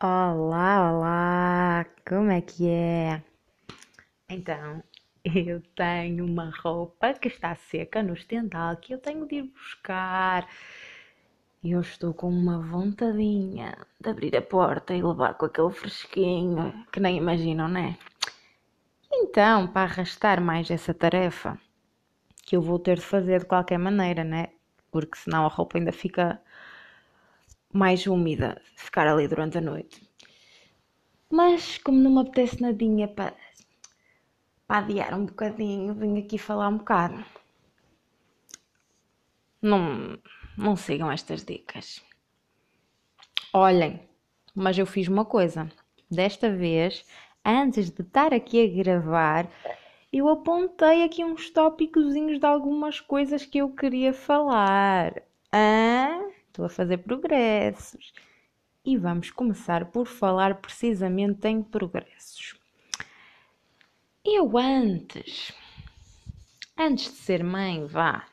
Olá, 0.00 0.92
olá, 0.92 1.86
como 2.06 2.30
é 2.30 2.40
que 2.40 2.68
é? 2.68 3.20
Então, 4.28 4.80
eu 5.24 5.60
tenho 5.74 6.24
uma 6.24 6.52
roupa 6.62 7.14
que 7.14 7.26
está 7.26 7.56
seca 7.56 8.00
no 8.00 8.14
estendal 8.14 8.76
que 8.76 8.94
eu 8.94 8.98
tenho 8.98 9.26
de 9.26 9.34
ir 9.34 9.42
buscar. 9.42 10.48
Eu 11.64 11.80
estou 11.80 12.14
com 12.14 12.28
uma 12.28 12.60
vontadinha 12.60 13.76
de 14.00 14.08
abrir 14.08 14.36
a 14.36 14.42
porta 14.42 14.94
e 14.94 15.02
levar 15.02 15.34
com 15.34 15.46
aquele 15.46 15.72
fresquinho 15.72 16.86
que 16.92 17.00
nem 17.00 17.16
imaginam, 17.16 17.66
né? 17.66 17.98
Então, 19.12 19.66
para 19.66 19.90
arrastar 19.90 20.40
mais 20.40 20.70
essa 20.70 20.94
tarefa, 20.94 21.58
que 22.44 22.54
eu 22.54 22.62
vou 22.62 22.78
ter 22.78 22.98
de 22.98 23.04
fazer 23.04 23.40
de 23.40 23.46
qualquer 23.46 23.78
maneira, 23.78 24.22
né? 24.22 24.50
Porque 24.92 25.18
senão 25.18 25.44
a 25.44 25.48
roupa 25.48 25.76
ainda 25.76 25.90
fica 25.90 26.40
mais 27.72 28.06
úmida, 28.06 28.60
ficar 28.76 29.06
ali 29.06 29.28
durante 29.28 29.58
a 29.58 29.60
noite. 29.60 30.08
Mas 31.30 31.78
como 31.78 31.98
não 31.98 32.10
me 32.10 32.20
apetece 32.20 32.60
nadinha 32.60 33.06
para, 33.06 33.34
para 34.66 34.78
adiar 34.78 35.14
um 35.14 35.26
bocadinho, 35.26 35.94
vim 35.94 36.18
aqui 36.18 36.38
falar 36.38 36.68
um 36.68 36.78
bocado. 36.78 37.24
Não, 39.60 40.18
não 40.56 40.76
sigam 40.76 41.10
estas 41.10 41.44
dicas. 41.44 42.02
Olhem, 43.52 44.00
mas 44.54 44.78
eu 44.78 44.86
fiz 44.86 45.08
uma 45.08 45.24
coisa. 45.24 45.70
Desta 46.10 46.50
vez, 46.50 47.04
antes 47.44 47.90
de 47.90 48.02
estar 48.02 48.32
aqui 48.32 48.62
a 48.62 48.82
gravar, 48.82 49.50
eu 50.12 50.28
apontei 50.28 51.04
aqui 51.04 51.24
uns 51.24 51.50
tópicozinhos 51.50 52.38
de 52.38 52.46
algumas 52.46 53.00
coisas 53.00 53.44
que 53.44 53.58
eu 53.58 53.68
queria 53.70 54.14
falar. 54.14 55.22
Ah, 55.52 56.28
estou 56.58 56.66
a 56.66 56.68
fazer 56.68 56.98
progressos. 56.98 58.12
E 58.84 58.96
vamos 58.96 59.30
começar 59.30 59.86
por 59.86 60.06
falar 60.06 60.56
precisamente 60.56 61.46
em 61.46 61.62
progressos. 61.62 62.58
Eu 64.24 64.58
antes, 64.58 65.52
antes 66.76 67.04
de 67.04 67.18
ser 67.18 67.44
mãe, 67.44 67.86
vá, 67.86 68.26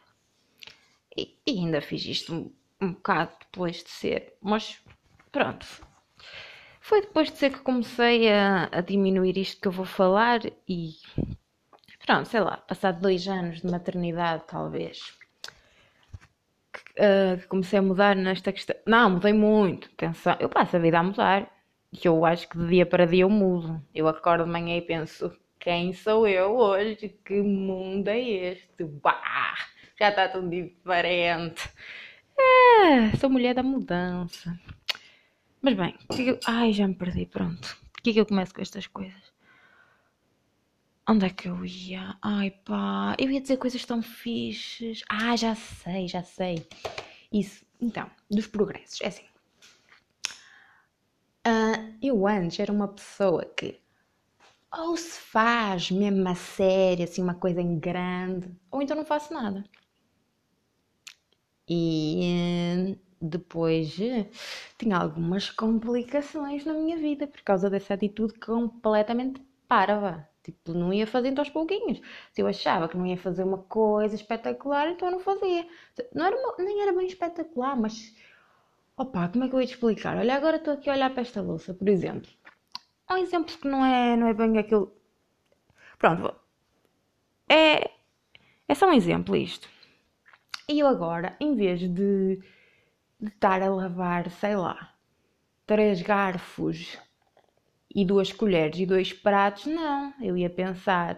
e, 1.15 1.37
ainda 1.47 1.81
fiz 1.81 2.03
isto 2.05 2.33
um, 2.33 2.51
um 2.81 2.93
bocado 2.93 3.31
depois 3.39 3.83
de 3.83 3.89
ser, 3.89 4.33
mas 4.41 4.81
pronto, 5.31 5.65
foi 6.81 7.01
depois 7.01 7.31
de 7.31 7.37
ser 7.37 7.53
que 7.53 7.59
comecei 7.59 8.31
a, 8.31 8.69
a, 8.71 8.81
diminuir 8.81 9.37
isto 9.37 9.61
que 9.61 9.67
eu 9.67 9.71
vou 9.71 9.85
falar 9.85 10.41
e 10.67 10.95
pronto, 12.05 12.27
sei 12.27 12.39
lá, 12.39 12.57
passado 12.57 13.01
dois 13.01 13.27
anos 13.27 13.61
de 13.61 13.67
maternidade, 13.67 14.43
talvez, 14.47 15.17
que, 16.83 17.01
uh, 17.01 17.37
que 17.37 17.47
comecei 17.47 17.79
a 17.79 17.81
mudar 17.81 18.15
nesta 18.15 18.51
questão. 18.51 18.75
Não, 18.85 19.11
mudei 19.11 19.33
muito, 19.33 19.89
atenção, 19.93 20.35
eu 20.39 20.49
passo 20.49 20.75
a 20.75 20.79
vida 20.79 20.99
a 20.99 21.03
mudar. 21.03 21.51
E 21.93 22.05
eu 22.05 22.25
acho 22.25 22.49
que 22.49 22.57
de 22.57 22.67
dia 22.67 22.85
para 22.85 23.07
dia 23.07 23.23
eu 23.23 23.29
mudo. 23.29 23.81
Eu 23.93 24.07
acordo 24.07 24.43
de 24.43 24.49
manhã 24.49 24.77
e 24.77 24.81
penso, 24.81 25.31
quem 25.59 25.93
sou 25.93 26.27
eu 26.27 26.55
hoje? 26.57 27.17
Que 27.23 27.41
mundo 27.41 28.09
é 28.09 28.19
este? 28.19 28.83
Bah, 28.83 29.55
já 29.97 30.09
está 30.09 30.27
tudo 30.27 30.49
diferente. 30.49 31.69
É, 32.37 33.15
sou 33.17 33.29
mulher 33.29 33.55
da 33.55 33.63
mudança. 33.63 34.59
Mas 35.61 35.73
bem, 35.73 35.95
eu... 36.19 36.37
ai, 36.45 36.73
já 36.73 36.87
me 36.87 36.95
perdi, 36.95 37.25
pronto. 37.25 37.77
Por 37.93 38.01
que 38.01 38.09
é 38.09 38.13
que 38.13 38.19
eu 38.19 38.25
começo 38.25 38.53
com 38.53 38.61
estas 38.61 38.87
coisas? 38.87 39.34
Onde 41.07 41.25
é 41.27 41.29
que 41.29 41.47
eu 41.47 41.63
ia? 41.65 42.17
Ai 42.21 42.49
pá, 42.51 43.15
eu 43.19 43.29
ia 43.29 43.39
dizer 43.41 43.57
coisas 43.57 43.85
tão 43.85 44.01
fixes. 44.01 45.03
Ah, 45.09 45.35
já 45.35 45.53
sei, 45.55 46.07
já 46.07 46.23
sei. 46.23 46.67
Isso, 47.31 47.65
então, 47.79 48.09
dos 48.29 48.47
progressos. 48.47 49.01
É 49.01 49.07
assim. 49.07 49.25
Uh, 51.47 51.95
eu 52.01 52.25
antes 52.27 52.59
era 52.59 52.71
uma 52.71 52.87
pessoa 52.87 53.45
que 53.45 53.79
ou 54.77 54.97
se 54.97 55.19
faz 55.19 55.91
mesmo 55.91 56.27
a 56.27 56.35
sério, 56.35 57.03
assim, 57.05 57.21
uma 57.21 57.35
coisa 57.35 57.61
em 57.61 57.79
grande, 57.79 58.51
ou 58.71 58.81
então 58.81 58.97
não 58.97 59.05
faço 59.05 59.33
nada. 59.33 59.63
E 61.69 62.97
depois 63.21 63.95
tinha 64.77 64.97
algumas 64.97 65.49
complicações 65.49 66.65
na 66.65 66.73
minha 66.73 66.97
vida 66.97 67.27
por 67.27 67.41
causa 67.41 67.69
dessa 67.69 67.93
atitude 67.93 68.33
completamente 68.39 69.41
parva. 69.67 70.27
Tipo, 70.45 70.73
não 70.73 70.93
ia 70.93 71.07
fazer 71.07 71.37
aos 71.39 71.49
pouquinhos. 71.49 71.99
Se 72.31 72.39
eu 72.41 72.47
achava 72.47 72.87
que 72.87 72.95
não 72.95 73.07
ia 73.07 73.17
fazer 73.17 73.43
uma 73.43 73.57
coisa 73.57 74.13
espetacular, 74.13 74.89
então 74.91 75.07
eu 75.07 75.13
não 75.13 75.19
fazia. 75.19 75.67
Não 76.13 76.23
era 76.23 76.35
uma, 76.37 76.55
nem 76.63 76.81
era 76.83 76.93
bem 76.93 77.07
espetacular, 77.07 77.75
mas. 77.75 78.15
Opa, 78.95 79.27
como 79.29 79.43
é 79.45 79.49
que 79.49 79.55
eu 79.55 79.61
ia 79.61 79.67
te 79.67 79.73
explicar? 79.73 80.17
Olha, 80.17 80.35
agora 80.35 80.57
estou 80.57 80.75
aqui 80.75 80.87
a 80.89 80.93
olhar 80.93 81.09
para 81.11 81.21
esta 81.21 81.41
louça, 81.41 81.73
por 81.73 81.89
exemplo. 81.89 82.29
Um 83.09 83.17
exemplo 83.17 83.57
que 83.57 83.67
não 83.67 83.83
é, 83.83 84.15
não 84.15 84.27
é 84.27 84.33
bem 84.35 84.57
aquilo. 84.59 84.93
Pronto. 85.97 86.35
É. 87.49 87.89
É 88.67 88.75
só 88.75 88.87
um 88.87 88.93
exemplo 88.93 89.35
isto. 89.35 89.67
E 90.69 90.79
eu 90.79 90.87
agora, 90.87 91.35
em 91.39 91.55
vez 91.55 91.79
de, 91.79 91.87
de 93.19 93.27
estar 93.27 93.61
a 93.63 93.69
lavar, 93.69 94.29
sei 94.31 94.55
lá, 94.55 94.93
três 95.65 96.01
garfos 96.03 96.99
e 97.95 98.05
duas 98.05 98.31
colheres 98.33 98.77
e 98.77 98.85
dois 98.85 99.13
pratos, 99.13 99.65
não, 99.67 100.13
eu 100.21 100.37
ia 100.37 100.49
pensar. 100.49 101.17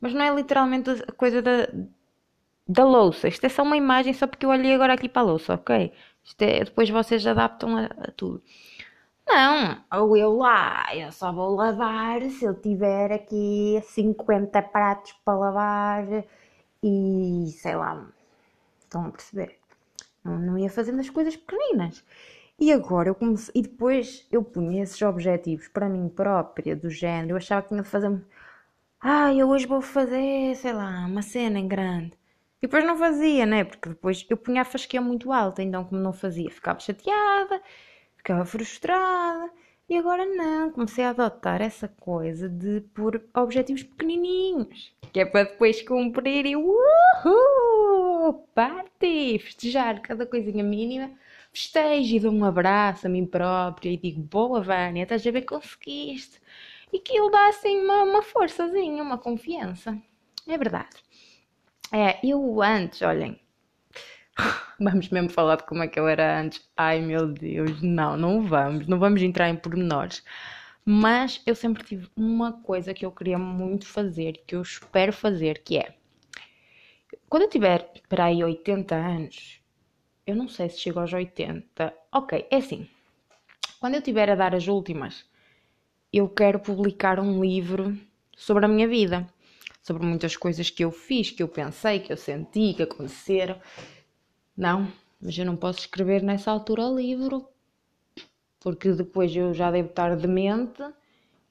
Mas 0.00 0.14
não 0.14 0.22
é 0.24 0.34
literalmente 0.34 0.90
a 0.90 1.12
coisa 1.12 1.42
da, 1.42 1.68
da 2.66 2.84
louça. 2.84 3.28
Isto 3.28 3.44
é 3.44 3.48
só 3.50 3.62
uma 3.62 3.76
imagem, 3.76 4.14
só 4.14 4.26
porque 4.26 4.46
eu 4.46 4.50
olhei 4.50 4.74
agora 4.74 4.94
aqui 4.94 5.08
para 5.08 5.22
a 5.22 5.24
louça, 5.26 5.54
ok? 5.54 5.92
É, 6.40 6.64
depois 6.64 6.88
vocês 6.90 7.26
adaptam 7.26 7.76
a, 7.76 7.84
a 7.84 8.10
tudo. 8.16 8.42
Não, 9.28 9.84
ou 9.92 10.16
eu 10.16 10.36
lá, 10.36 10.86
eu 10.94 11.12
só 11.12 11.32
vou 11.32 11.54
lavar 11.54 12.22
se 12.30 12.44
eu 12.44 12.54
tiver 12.54 13.12
aqui 13.12 13.80
50 13.84 14.62
pratos 14.62 15.12
para 15.24 15.36
lavar 15.38 16.24
e 16.82 17.46
sei 17.58 17.74
lá, 17.76 18.08
estão 18.80 19.06
a 19.06 19.10
perceber? 19.10 19.58
Não, 20.24 20.38
não 20.38 20.58
ia 20.58 20.70
fazendo 20.70 21.00
as 21.00 21.10
coisas 21.10 21.36
pequeninas. 21.36 22.04
E 22.58 22.72
agora 22.72 23.08
eu 23.10 23.14
comecei, 23.14 23.52
e 23.54 23.62
depois 23.62 24.26
eu 24.32 24.42
punha 24.42 24.82
esses 24.82 25.00
objetivos 25.02 25.68
para 25.68 25.88
mim 25.88 26.08
própria, 26.08 26.74
do 26.74 26.88
género, 26.88 27.32
eu 27.32 27.36
achava 27.36 27.62
que 27.62 27.68
tinha 27.68 27.82
de 27.82 27.88
fazer, 27.88 28.18
ah, 29.00 29.32
eu 29.34 29.48
hoje 29.48 29.66
vou 29.66 29.82
fazer, 29.82 30.56
sei 30.56 30.72
lá, 30.72 31.06
uma 31.06 31.22
cena 31.22 31.58
em 31.58 31.68
grande. 31.68 32.12
E 32.58 32.62
depois 32.62 32.84
não 32.84 32.96
fazia, 32.96 33.44
né? 33.46 33.64
Porque 33.64 33.90
depois 33.90 34.26
eu 34.30 34.36
punha 34.36 34.62
a 34.62 34.64
fasquia 34.64 35.00
muito 35.00 35.32
alta, 35.32 35.62
então 35.62 35.84
como 35.84 36.00
não 36.00 36.12
fazia, 36.12 36.50
ficava 36.50 36.80
chateada, 36.80 37.62
ficava 38.16 38.44
frustrada. 38.44 39.50
E 39.88 39.96
agora 39.96 40.26
não, 40.26 40.70
comecei 40.72 41.04
a 41.04 41.10
adotar 41.10 41.62
essa 41.62 41.88
coisa 41.88 42.48
de 42.48 42.80
pôr 42.94 43.22
objetivos 43.34 43.82
pequenininhos, 43.84 44.92
que 45.12 45.20
é 45.20 45.24
para 45.24 45.44
depois 45.44 45.80
cumprir 45.82 46.44
e 46.46 46.56
uhul, 46.56 48.34
party, 48.54 49.38
festejar 49.38 50.00
cada 50.02 50.26
coisinha 50.26 50.64
mínima 50.64 51.10
festejo 51.56 52.16
e 52.16 52.20
dou 52.20 52.32
um 52.32 52.44
abraço 52.44 53.06
a 53.06 53.10
mim 53.10 53.24
própria 53.24 53.90
e 53.90 53.96
digo: 53.96 54.20
Boa, 54.20 54.60
Vânia, 54.60 55.04
estás 55.04 55.26
a 55.26 55.30
ver, 55.30 55.42
conseguiste. 55.42 56.40
E 56.92 57.00
que 57.00 57.18
ele 57.18 57.30
dá 57.30 57.48
assim 57.48 57.80
uma, 57.82 58.02
uma 58.02 58.22
forçazinha, 58.22 59.02
uma 59.02 59.18
confiança. 59.18 59.98
É 60.46 60.58
verdade. 60.58 60.96
É, 61.92 62.18
eu 62.26 62.62
antes, 62.62 63.02
olhem, 63.02 63.40
vamos 64.78 65.08
mesmo 65.08 65.30
falar 65.30 65.56
de 65.56 65.64
como 65.64 65.82
é 65.82 65.88
que 65.88 65.98
eu 65.98 66.06
era 66.06 66.40
antes. 66.40 66.62
Ai 66.76 67.00
meu 67.00 67.26
Deus, 67.26 67.82
não, 67.82 68.16
não 68.16 68.42
vamos, 68.42 68.86
não 68.86 68.98
vamos 68.98 69.22
entrar 69.22 69.48
em 69.48 69.56
pormenores. 69.56 70.22
Mas 70.84 71.42
eu 71.46 71.54
sempre 71.54 71.82
tive 71.82 72.08
uma 72.16 72.52
coisa 72.62 72.94
que 72.94 73.04
eu 73.04 73.10
queria 73.10 73.38
muito 73.38 73.86
fazer, 73.86 74.42
que 74.46 74.54
eu 74.54 74.62
espero 74.62 75.12
fazer, 75.12 75.62
que 75.64 75.78
é 75.78 75.94
quando 77.28 77.42
eu 77.42 77.50
tiver 77.50 77.90
para 78.08 78.26
aí 78.26 78.42
80 78.42 78.94
anos, 78.94 79.60
eu 80.26 80.34
não 80.34 80.48
sei 80.48 80.68
se 80.68 80.80
chego 80.80 80.98
aos 80.98 81.12
80. 81.12 81.94
Ok, 82.12 82.46
é 82.50 82.56
assim. 82.56 82.88
Quando 83.78 83.94
eu 83.94 84.02
tiver 84.02 84.28
a 84.28 84.34
dar 84.34 84.54
as 84.54 84.66
últimas, 84.66 85.24
eu 86.12 86.28
quero 86.28 86.58
publicar 86.58 87.20
um 87.20 87.40
livro 87.40 87.96
sobre 88.36 88.64
a 88.64 88.68
minha 88.68 88.88
vida, 88.88 89.26
sobre 89.82 90.04
muitas 90.04 90.36
coisas 90.36 90.68
que 90.68 90.84
eu 90.84 90.90
fiz, 90.90 91.30
que 91.30 91.42
eu 91.42 91.48
pensei, 91.48 92.00
que 92.00 92.12
eu 92.12 92.16
senti, 92.16 92.74
que 92.74 92.82
aconteceram. 92.82 93.60
Não, 94.56 94.90
mas 95.20 95.38
eu 95.38 95.44
não 95.44 95.56
posso 95.56 95.80
escrever 95.80 96.22
nessa 96.22 96.50
altura 96.50 96.86
o 96.86 96.96
livro, 96.96 97.46
porque 98.58 98.90
depois 98.92 99.34
eu 99.36 99.54
já 99.54 99.70
devo 99.70 99.90
estar 99.90 100.16
demente 100.16 100.82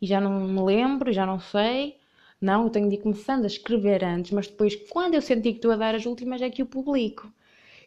e 0.01 0.07
já 0.07 0.19
não 0.19 0.41
me 0.41 0.61
lembro, 0.61 1.13
já 1.13 1.25
não 1.25 1.39
sei. 1.39 1.97
Não, 2.41 2.65
eu 2.65 2.69
tenho 2.69 2.89
de 2.89 2.95
ir 2.95 3.01
começando 3.01 3.45
a 3.45 3.47
escrever 3.47 4.03
antes, 4.03 4.31
mas 4.31 4.47
depois, 4.47 4.75
quando 4.89 5.13
eu 5.13 5.21
sentir 5.21 5.51
que 5.51 5.59
estou 5.59 5.71
a 5.71 5.77
dar 5.77 5.95
as 5.95 6.05
últimas, 6.05 6.41
é 6.41 6.49
que 6.49 6.61
eu 6.61 6.65
publico 6.65 7.31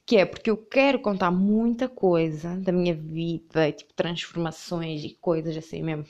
que 0.09 0.17
é 0.17 0.25
porque 0.25 0.49
eu 0.49 0.57
quero 0.57 0.99
contar 1.01 1.31
muita 1.31 1.87
coisa 1.87 2.57
da 2.57 2.73
minha 2.73 2.95
vida, 2.95 3.71
tipo 3.73 3.93
transformações 3.93 5.05
e 5.05 5.11
coisas 5.21 5.55
assim 5.55 5.83
mesmo. 5.83 6.07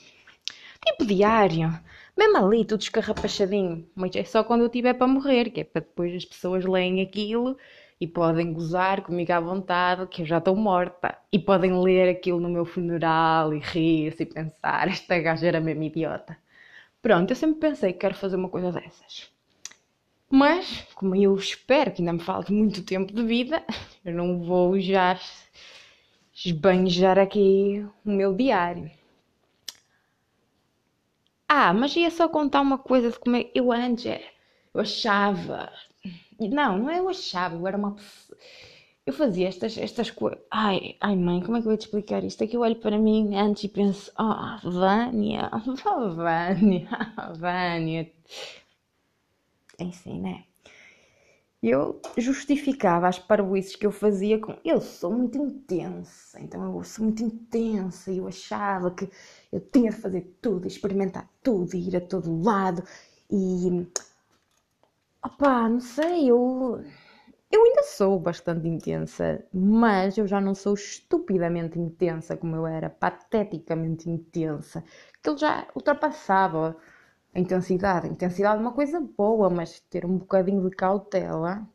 Tipo 0.87 1.05
diário, 1.05 1.69
mesmo 2.17 2.37
ali, 2.37 2.65
tudo 2.65 2.81
escarrapachadinho. 2.83 3.91
Mas 3.97 4.15
é 4.15 4.23
só 4.23 4.45
quando 4.45 4.63
eu 4.63 4.69
tiver 4.69 4.95
para 4.95 5.09
morrer, 5.09 5.51
que 5.51 5.63
é 5.63 5.65
para 5.65 5.81
depois 5.81 6.15
as 6.15 6.25
pessoas 6.25 6.65
leem 6.65 7.03
aquilo 7.03 7.59
e 8.01 8.07
podem 8.07 8.53
gozar 8.53 9.03
comigo 9.03 9.33
à 9.33 9.41
vontade, 9.41 10.07
que 10.07 10.23
eu 10.23 10.27
já 10.27 10.39
estou 10.39 10.55
morta. 10.55 11.19
E 11.33 11.39
podem 11.39 11.83
ler 11.83 12.09
aquilo 12.09 12.39
no 12.39 12.49
meu 12.49 12.65
funeral 12.65 13.53
e 13.53 13.59
rir-se 13.59 14.23
e 14.23 14.27
pensar: 14.27 14.87
esta 14.89 15.19
gaja 15.19 15.49
era 15.49 15.61
mesmo 15.61 15.83
idiota. 15.83 16.39
Pronto, 17.03 17.33
eu 17.33 17.37
sempre 17.37 17.61
pensei 17.61 17.93
que 17.93 18.01
quero 18.01 18.15
fazer 18.15 18.37
uma 18.37 18.49
coisa 18.49 18.71
dessas. 18.73 19.38
Mas, 20.31 20.87
como 20.95 21.15
eu 21.17 21.35
espero 21.37 21.91
que 21.93 22.01
ainda 22.03 22.13
me 22.13 22.21
falte 22.21 22.53
muito 22.53 22.83
tempo 22.83 23.13
de 23.13 23.23
vida, 23.25 23.63
eu 24.05 24.13
não 24.15 24.41
vou 24.43 24.79
já 24.81 25.19
esbanjar 26.35 27.19
aqui 27.19 27.87
o 28.05 28.11
meu 28.11 28.35
diário. 28.35 28.91
Ah, 31.49 31.73
mas 31.73 31.95
ia 31.97 32.11
só 32.11 32.29
contar 32.29 32.61
uma 32.61 32.79
coisa 32.79 33.11
de 33.11 33.19
como 33.19 33.37
é. 33.37 33.51
Eu 33.55 33.73
antes 33.73 34.07
eu 34.75 34.81
achava. 34.81 35.71
Não, 36.39 36.79
não 36.79 36.91
é 36.91 36.99
eu 36.99 37.09
achava, 37.09 37.55
eu 37.57 37.67
era 37.67 37.77
uma 37.77 37.95
pessoa. 37.95 38.39
Eu 39.07 39.13
fazia 39.13 39.49
estas, 39.49 39.77
estas 39.79 40.11
coisas. 40.11 40.39
Ai, 40.51 40.97
ai, 41.01 41.17
mãe, 41.17 41.41
como 41.41 41.57
é 41.57 41.61
que 41.61 41.67
eu 41.67 41.71
vou 41.71 41.79
te 41.79 41.87
explicar 41.87 42.23
isto? 42.25 42.43
É 42.45 42.47
que 42.47 42.57
eu 42.57 42.61
olho 42.61 42.77
para 42.77 42.99
mim 42.99 43.35
antes 43.37 43.65
e 43.65 43.69
penso: 43.69 44.13
oh, 44.19 44.71
Vânia, 44.71 45.51
oh, 45.53 46.11
Vânia, 46.15 46.89
Vânia. 47.39 48.11
Enfim, 49.79 50.21
né? 50.21 50.45
Eu 51.63 52.01
justificava 52.17 53.09
as 53.09 53.19
parvoices 53.19 53.75
que 53.75 53.85
eu 53.85 53.91
fazia 53.91 54.39
com 54.41 54.57
eu 54.65 54.81
sou 54.81 55.13
muito 55.13 55.37
intensa, 55.39 56.41
então 56.41 56.77
eu 56.77 56.85
sou 56.85 57.05
muito 57.07 57.23
intensa 57.25 58.13
e 58.13 58.19
eu 58.19 58.29
achava 58.29 58.93
que 58.93 59.09
eu 59.53 59.61
tinha 59.61 59.91
de 59.91 59.97
fazer 59.97 60.37
tudo, 60.41 60.69
experimentar 60.69 61.29
tudo, 61.43 61.75
ir 61.75 61.97
a 61.97 62.01
todo 62.01 62.43
lado 62.43 62.85
e 63.29 63.87
opá, 65.25 65.69
não 65.69 65.81
sei, 65.81 66.31
eu 66.31 66.83
eu 67.51 67.65
ainda 67.65 67.83
sou 67.85 68.19
bastante 68.21 68.69
intensa, 68.69 69.45
mas 69.53 70.19
eu 70.19 70.27
já 70.27 70.41
não 70.41 70.55
sou 70.55 70.75
estupidamente 70.75 71.79
intensa 71.79 72.37
como 72.37 72.57
eu 72.57 72.67
era, 72.67 72.91
pateticamente 72.91 74.11
intensa, 74.11 74.85
que 75.23 75.31
ele 75.31 75.39
já 75.39 75.67
ultrapassava 75.75 76.77
intensidade. 77.35 78.09
Intensidade 78.09 78.59
é 78.59 78.61
uma 78.61 78.73
coisa 78.73 79.01
boa, 79.01 79.49
mas 79.51 79.81
ter 79.81 80.05
um 80.05 80.19
bocadinho 80.19 80.69
de 80.69 80.75
cautela 80.75 81.67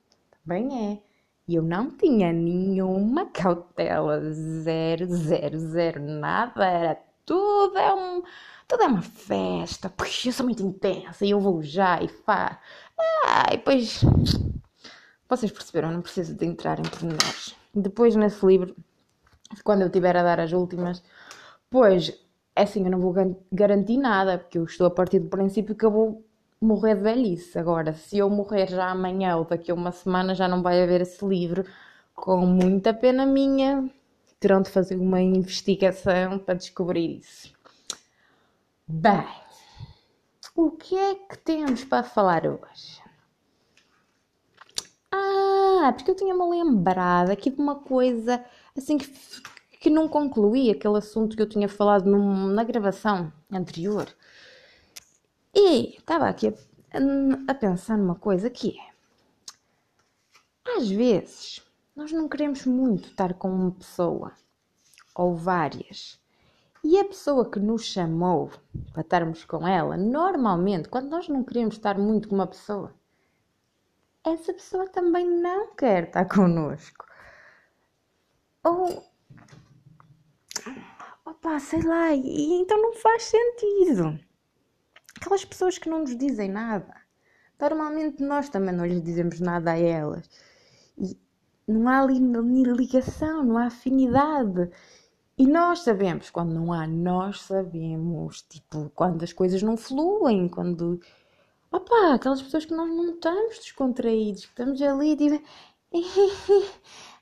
também 0.44 0.94
é. 0.94 1.02
E 1.48 1.56
eu 1.56 1.62
não 1.62 1.92
tinha 1.92 2.32
nenhuma 2.32 3.26
cautela, 3.28 4.22
zero, 4.32 5.08
zero, 5.08 5.60
zero, 5.60 6.02
nada, 6.02 6.66
era 6.66 6.98
tudo 7.26 7.78
é 7.78 7.94
um, 7.94 8.24
tudo 8.68 8.84
é 8.84 8.88
uma 8.88 9.02
festa, 9.02 9.90
puxa, 9.90 10.30
eu 10.30 10.34
sou 10.34 10.46
muito 10.46 10.64
intensa 10.64 11.26
e 11.26 11.32
eu 11.32 11.40
vou 11.40 11.62
já 11.62 12.02
e 12.02 12.08
fá. 12.08 12.60
Ah, 13.26 13.48
e 13.54 13.58
depois, 13.58 14.02
vocês 15.28 15.52
perceberam, 15.52 15.92
não 15.92 16.02
preciso 16.02 16.36
de 16.36 16.46
entrar 16.46 16.80
em 16.80 16.84
pormenores. 16.84 17.56
Depois 17.74 18.16
nesse 18.16 18.46
livro, 18.46 18.76
quando 19.64 19.82
eu 19.82 19.90
tiver 19.90 20.16
a 20.16 20.24
dar 20.24 20.40
as 20.40 20.52
últimas, 20.54 21.04
pois 21.70 22.18
é 22.56 22.64
assim, 22.64 22.84
eu 22.84 22.92
não 22.92 23.00
vou 23.00 23.14
garantir 23.52 23.98
nada, 23.98 24.38
porque 24.38 24.58
eu 24.58 24.64
estou 24.64 24.88
a 24.88 24.92
partir 24.92 25.20
do 25.20 25.30
princípio 25.30 25.76
que 25.76 25.86
eu 25.86 25.92
vou 25.92 26.26
morrer 26.62 26.96
de 26.96 27.02
velhice. 27.02 27.58
Agora, 27.58 27.94
se 27.94 28.18
eu 28.18 28.30
morrer 28.30 28.68
já 28.68 28.90
amanhã 28.90 29.38
ou 29.38 29.46
daqui 29.46 29.72
a 29.72 29.74
uma 29.76 29.92
semana, 29.92 30.36
já 30.36 30.48
não 30.48 30.62
vai 30.62 30.82
haver 30.82 31.02
esse 31.02 31.26
livro. 31.26 31.66
Com 32.16 32.46
muita 32.46 32.94
pena 32.94 33.26
minha, 33.26 33.90
terão 34.40 34.62
de 34.62 34.70
fazer 34.70 34.96
uma 34.96 35.22
investigação 35.22 36.38
para 36.38 36.54
descobrir 36.54 37.20
isso. 37.20 37.52
Bem, 38.88 39.26
o 40.56 40.70
que 40.72 40.96
é 40.96 41.16
que 41.16 41.38
temos 41.40 41.84
para 41.84 42.04
falar 42.04 42.46
hoje? 42.46 43.02
Ah, 45.12 45.92
porque 45.96 46.12
eu 46.12 46.16
tinha-me 46.16 46.46
lembrado 46.46 47.32
aqui 47.32 47.50
de 47.50 47.60
uma 47.60 47.76
coisa 47.76 48.44
assim 48.78 48.98
que 48.98 49.08
que 49.84 49.90
não 49.90 50.08
concluí 50.08 50.72
aquele 50.72 50.98
assunto 50.98 51.36
que 51.36 51.42
eu 51.42 51.50
tinha 51.50 51.68
falado 51.68 52.10
num, 52.10 52.48
na 52.48 52.64
gravação 52.64 53.34
anterior. 53.52 54.08
E 55.54 55.98
estava 55.98 56.30
aqui 56.30 56.48
a, 56.48 57.52
a 57.52 57.54
pensar 57.54 57.98
numa 57.98 58.16
coisa 58.16 58.50
que 58.50 58.80
é: 58.80 58.94
às 60.78 60.90
vezes 60.90 61.62
nós 61.94 62.14
não 62.14 62.30
queremos 62.30 62.66
muito 62.66 63.10
estar 63.10 63.34
com 63.34 63.50
uma 63.50 63.72
pessoa 63.72 64.32
ou 65.14 65.36
várias. 65.36 66.18
E 66.82 66.98
a 66.98 67.04
pessoa 67.04 67.52
que 67.52 67.60
nos 67.60 67.84
chamou 67.84 68.52
para 68.94 69.02
estarmos 69.02 69.44
com 69.44 69.68
ela, 69.68 69.98
normalmente, 69.98 70.88
quando 70.88 71.10
nós 71.10 71.28
não 71.28 71.44
queremos 71.44 71.76
estar 71.76 71.98
muito 71.98 72.30
com 72.30 72.36
uma 72.36 72.48
pessoa, 72.48 72.94
essa 74.24 74.54
pessoa 74.54 74.88
também 74.88 75.30
não 75.30 75.76
quer 75.76 76.06
estar 76.06 76.24
connosco. 76.34 77.06
Ou 78.64 79.13
Opa, 81.44 81.60
sei 81.60 81.82
lá, 81.82 82.14
e 82.16 82.54
então 82.54 82.82
não 82.82 82.94
faz 82.94 83.24
sentido. 83.24 84.18
Aquelas 85.18 85.44
pessoas 85.44 85.78
que 85.78 85.90
não 85.90 86.00
nos 86.00 86.16
dizem 86.16 86.50
nada. 86.50 86.96
Normalmente 87.60 88.24
nós 88.24 88.48
também 88.48 88.74
não 88.74 88.86
lhes 88.86 89.04
dizemos 89.04 89.42
nada 89.42 89.72
a 89.72 89.78
elas. 89.78 90.30
E 90.98 91.18
não 91.68 91.90
há 91.90 92.00
ali 92.00 92.18
ligação, 92.18 93.44
não 93.44 93.58
há 93.58 93.66
afinidade. 93.66 94.70
E 95.38 95.46
nós 95.46 95.80
sabemos, 95.80 96.30
quando 96.30 96.54
não 96.54 96.72
há, 96.72 96.88
nós 96.88 97.42
sabemos, 97.42 98.44
tipo, 98.44 98.90
quando 98.96 99.24
as 99.24 99.34
coisas 99.34 99.62
não 99.62 99.76
fluem, 99.76 100.48
quando. 100.48 101.02
Opa, 101.70 102.14
aquelas 102.14 102.42
pessoas 102.42 102.64
que 102.64 102.74
nós 102.74 102.88
não 102.90 103.16
estamos 103.16 103.60
descontraídos, 103.60 104.46
que 104.46 104.52
estamos 104.52 104.82
ali, 104.82 105.18
tipo. 105.18 105.44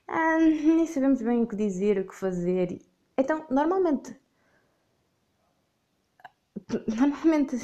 ah, 0.07 0.37
nem 0.37 0.85
sabemos 0.85 1.23
bem 1.23 1.41
o 1.41 1.47
que 1.47 1.55
dizer, 1.55 1.97
o 1.97 2.07
que 2.07 2.15
fazer. 2.15 2.90
Então, 3.21 3.45
normalmente, 3.49 4.09
normalmente 6.87 7.55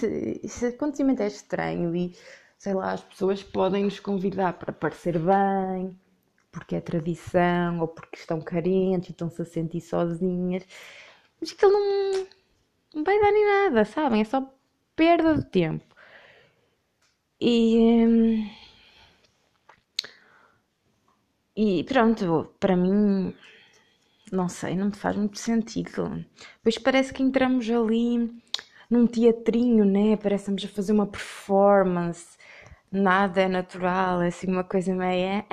esse 0.44 0.68
acontecimento 0.68 1.22
é 1.22 1.28
estranho 1.28 1.96
e, 1.96 2.16
sei 2.58 2.74
lá, 2.74 2.94
as 2.94 3.02
pessoas 3.04 3.44
podem 3.44 3.84
nos 3.84 4.00
convidar 4.00 4.54
para 4.54 4.72
parecer 4.74 5.18
bem, 5.20 5.98
porque 6.52 6.76
é 6.76 6.82
tradição, 6.82 7.80
ou 7.82 7.88
porque 7.88 8.18
estão 8.18 8.42
carentes 8.42 9.10
e 9.10 9.12
estão-se 9.12 9.42
a 9.42 9.46
sentir 9.46 9.82
sozinhas, 9.82 10.66
mas 11.40 11.52
aquilo 11.52 11.72
não, 11.74 12.28
não 12.96 13.04
vai 13.04 13.20
dar 13.20 13.32
nem 13.32 13.46
nada, 13.46 13.86
sabem? 13.86 14.22
É 14.22 14.26
só 14.26 14.44
perda 14.96 15.36
de 15.38 15.46
tempo. 15.46 15.86
E, 17.40 17.54
hum, 18.06 18.50
e 21.56 21.84
pronto, 21.84 22.54
para 22.60 22.76
mim 22.78 23.34
não 24.32 24.50
sei, 24.50 24.76
não 24.76 24.88
me 24.88 24.96
faz 24.96 25.16
muito 25.16 25.40
sentido. 25.40 26.24
Pois 26.64 26.78
parece 26.78 27.14
que 27.14 27.24
entramos 27.24 27.70
ali 27.70 28.32
num 28.90 29.08
teatrinho, 29.08 29.86
né? 29.86 30.18
Parecemos 30.18 30.64
a 30.66 30.68
fazer 30.68 30.94
uma 30.94 31.08
performance. 31.08 32.38
Nada 32.92 33.42
é 33.42 33.48
natural, 33.48 34.22
é 34.22 34.28
assim 34.28 34.48
uma 34.48 34.64
coisa 34.64 34.94
meio. 34.96 35.44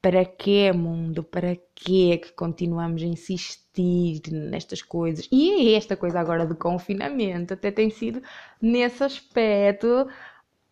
Para 0.00 0.24
que 0.24 0.72
mundo? 0.72 1.22
Para 1.22 1.56
que 1.74 2.18
que 2.18 2.32
continuamos 2.32 3.02
a 3.02 3.06
insistir 3.06 4.20
nestas 4.32 4.82
coisas? 4.82 5.28
E 5.30 5.74
esta 5.74 5.96
coisa 5.96 6.18
agora 6.20 6.44
do 6.44 6.56
confinamento 6.56 7.54
até 7.54 7.70
tem 7.70 7.88
sido 7.90 8.20
nesse 8.60 9.04
aspecto. 9.04 10.08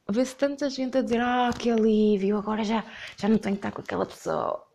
Vê-se 0.09 0.37
tanta 0.37 0.69
gente 0.71 0.99
a 0.99 1.03
dizer: 1.03 1.21
Ah, 1.21 1.51
que 1.57 1.71
alívio, 1.71 2.37
agora 2.39 2.65
já, 2.65 2.85
já 3.17 3.29
não 3.29 3.39
tenho 3.39 3.55
que 3.57 3.61
estar 3.61 3.73
com 3.73 3.83
aquela 3.83 4.07
pessoa 4.07 4.70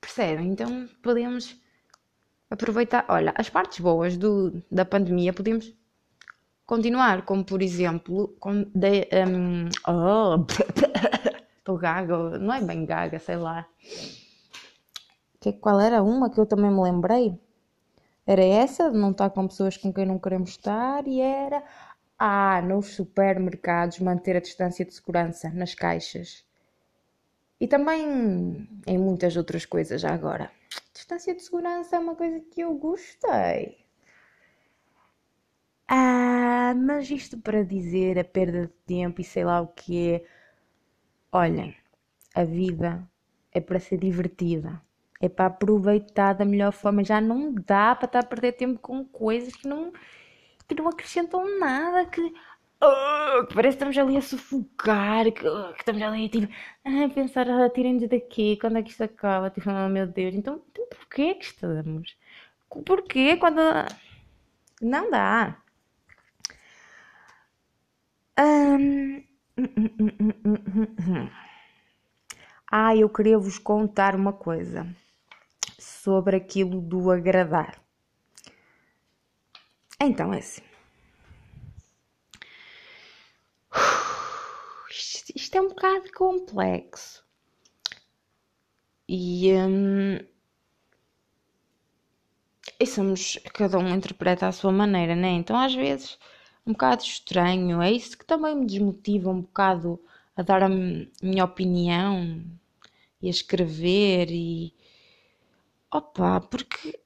Percebem? 0.00 0.48
Então 0.48 0.88
podemos 1.02 1.56
aproveitar. 2.50 3.04
Olha, 3.08 3.32
as 3.36 3.48
partes 3.48 3.80
boas 3.80 4.16
do, 4.16 4.62
da 4.70 4.84
pandemia 4.84 5.32
podemos 5.32 5.72
continuar, 6.66 7.24
como 7.24 7.44
por 7.44 7.62
exemplo, 7.62 8.28
com 8.38 8.62
de, 8.74 9.08
um, 9.26 9.68
oh, 9.88 10.46
estou 11.58 11.76
gaga, 11.76 12.38
não 12.38 12.54
é 12.54 12.62
bem 12.62 12.86
gaga, 12.86 13.18
sei 13.18 13.36
lá. 13.36 13.66
Que, 15.40 15.52
qual 15.54 15.80
era 15.80 16.02
uma 16.02 16.30
que 16.30 16.38
eu 16.38 16.46
também 16.46 16.70
me 16.70 16.80
lembrei? 16.82 17.38
Era 18.26 18.44
essa, 18.44 18.90
de 18.90 18.96
não 18.96 19.10
estar 19.10 19.30
com 19.30 19.48
pessoas 19.48 19.76
com 19.76 19.92
quem 19.92 20.06
não 20.06 20.18
queremos 20.18 20.50
estar, 20.50 21.06
e 21.08 21.20
era, 21.20 21.64
ah, 22.18 22.62
nos 22.62 22.94
supermercados 22.94 23.98
manter 23.98 24.36
a 24.36 24.40
distância 24.40 24.84
de 24.84 24.94
segurança 24.94 25.50
nas 25.50 25.74
caixas. 25.74 26.44
E 27.60 27.68
também 27.68 28.66
em 28.86 28.98
muitas 28.98 29.36
outras 29.36 29.64
coisas 29.66 30.00
já 30.00 30.12
agora. 30.12 30.50
Distância 30.94 31.34
de 31.34 31.42
segurança 31.42 31.96
é 31.96 31.98
uma 31.98 32.16
coisa 32.16 32.40
que 32.40 32.60
eu 32.62 32.74
gostei. 32.74 33.84
Ah, 35.88 36.72
mas 36.76 37.10
isto 37.10 37.36
para 37.38 37.64
dizer 37.64 38.18
a 38.18 38.24
perda 38.24 38.66
de 38.66 38.72
tempo 38.86 39.20
e 39.20 39.24
sei 39.24 39.44
lá 39.44 39.60
o 39.60 39.66
que 39.68 40.12
é. 40.14 40.24
Olhem, 41.32 41.76
a 42.34 42.44
vida 42.44 43.08
é 43.52 43.60
para 43.60 43.80
ser 43.80 43.98
divertida. 43.98 44.80
É 45.20 45.28
para 45.28 45.46
aproveitar 45.46 46.34
da 46.34 46.44
melhor 46.44 46.72
forma. 46.72 47.04
Já 47.04 47.20
não 47.20 47.52
dá 47.54 47.94
para 47.94 48.06
estar 48.06 48.20
a 48.20 48.22
perder 48.22 48.52
tempo 48.52 48.78
com 48.80 49.04
coisas 49.04 49.54
que 49.54 49.68
não, 49.68 49.92
que 50.68 50.74
não 50.74 50.88
acrescentam 50.88 51.58
nada. 51.58 52.06
Que, 52.06 52.32
oh, 52.80 53.46
que 53.46 53.54
parece 53.54 53.76
que 53.76 53.84
estamos 53.84 53.98
ali 53.98 54.16
a 54.16 54.22
sufocar, 54.22 55.30
que, 55.32 55.46
oh, 55.46 55.72
que 55.72 55.80
estamos 55.80 56.02
ali 56.02 56.28
tipo, 56.28 56.52
a 56.84 57.08
pensar, 57.14 57.48
ah, 57.48 57.70
tirem-nos 57.70 58.08
daqui, 58.08 58.56
quando 58.60 58.78
é 58.78 58.82
que 58.82 58.90
isto 58.90 59.02
acaba? 59.04 59.50
Tipo, 59.50 59.70
oh 59.70 59.88
meu 59.88 60.06
Deus, 60.06 60.34
então, 60.34 60.62
então 60.70 60.86
porquê 60.88 61.34
que 61.34 61.44
estamos? 61.44 62.16
Porquê 62.86 63.36
quando. 63.36 63.60
Não 64.80 65.10
dá. 65.10 65.56
Ah, 72.72 72.96
eu 72.96 73.08
queria 73.08 73.38
vos 73.38 73.58
contar 73.58 74.14
uma 74.14 74.32
coisa 74.32 74.86
sobre 75.78 76.36
aquilo 76.36 76.80
do 76.80 77.10
agradar. 77.10 77.78
Então 80.00 80.32
é 80.32 80.38
assim. 80.38 80.62
Isto, 84.90 85.19
isto 85.34 85.54
é 85.56 85.60
um 85.60 85.68
bocado 85.68 86.12
complexo. 86.12 87.24
E, 89.08 89.52
hum, 89.52 90.18
somos, 92.86 93.38
cada 93.54 93.78
um 93.78 93.94
interpreta 93.94 94.46
à 94.48 94.52
sua 94.52 94.72
maneira, 94.72 95.14
né? 95.16 95.30
Então 95.30 95.56
às 95.58 95.74
vezes 95.74 96.18
um 96.66 96.72
bocado 96.72 97.02
estranho, 97.02 97.80
é 97.82 97.90
isso 97.92 98.16
que 98.16 98.24
também 98.24 98.54
me 98.54 98.66
desmotiva 98.66 99.30
um 99.30 99.40
bocado 99.42 100.00
a 100.36 100.42
dar 100.42 100.62
a 100.62 100.68
minha 100.68 101.44
opinião 101.44 102.44
e 103.22 103.28
a 103.28 103.30
escrever 103.30 104.30
e 104.30 104.74
opa, 105.90 106.40
porque 106.40 106.98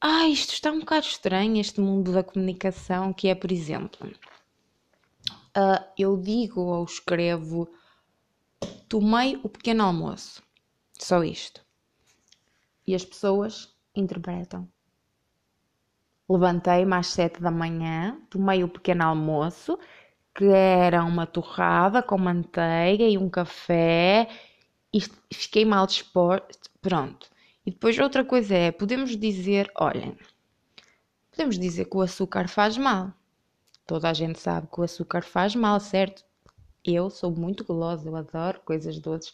ah, 0.00 0.28
isto 0.28 0.52
está 0.54 0.70
um 0.72 0.80
bocado 0.80 1.06
estranho, 1.06 1.60
este 1.60 1.80
mundo 1.80 2.12
da 2.12 2.24
comunicação, 2.24 3.12
que 3.12 3.28
é, 3.28 3.34
por 3.34 3.52
exemplo, 3.52 4.10
uh, 5.56 5.84
eu 5.98 6.16
digo 6.16 6.60
ou 6.60 6.84
escrevo 6.84 7.68
tomei 8.88 9.40
o 9.42 9.48
pequeno 9.48 9.84
almoço. 9.84 10.42
Só 10.98 11.24
isto. 11.24 11.64
E 12.86 12.94
as 12.94 13.04
pessoas 13.04 13.74
interpretam. 13.94 14.68
Levantei-me 16.28 16.94
às 16.94 17.08
sete 17.08 17.40
da 17.40 17.50
manhã, 17.50 18.20
tomei 18.30 18.62
o 18.64 18.68
pequeno 18.68 19.04
almoço, 19.04 19.78
que 20.34 20.44
era 20.44 21.04
uma 21.04 21.26
torrada 21.26 22.02
com 22.02 22.16
manteiga 22.16 23.04
e 23.04 23.18
um 23.18 23.28
café, 23.28 24.28
e 24.92 25.00
fiquei 25.32 25.64
mal 25.64 25.86
disposto. 25.86 26.70
Pronto. 26.80 27.28
E 27.64 27.70
depois 27.70 27.98
outra 27.98 28.24
coisa 28.24 28.54
é, 28.54 28.72
podemos 28.72 29.16
dizer, 29.16 29.70
olhem, 29.76 30.16
podemos 31.30 31.58
dizer 31.58 31.86
que 31.86 31.96
o 31.96 32.02
açúcar 32.02 32.48
faz 32.48 32.76
mal. 32.76 33.12
Toda 33.86 34.10
a 34.10 34.12
gente 34.12 34.38
sabe 34.38 34.68
que 34.72 34.80
o 34.80 34.84
açúcar 34.84 35.22
faz 35.22 35.54
mal, 35.54 35.78
certo? 35.80 36.24
Eu 36.84 37.10
sou 37.10 37.30
muito 37.30 37.64
gulosa, 37.64 38.08
eu 38.08 38.16
adoro 38.16 38.60
coisas 38.64 38.98
doces, 38.98 39.32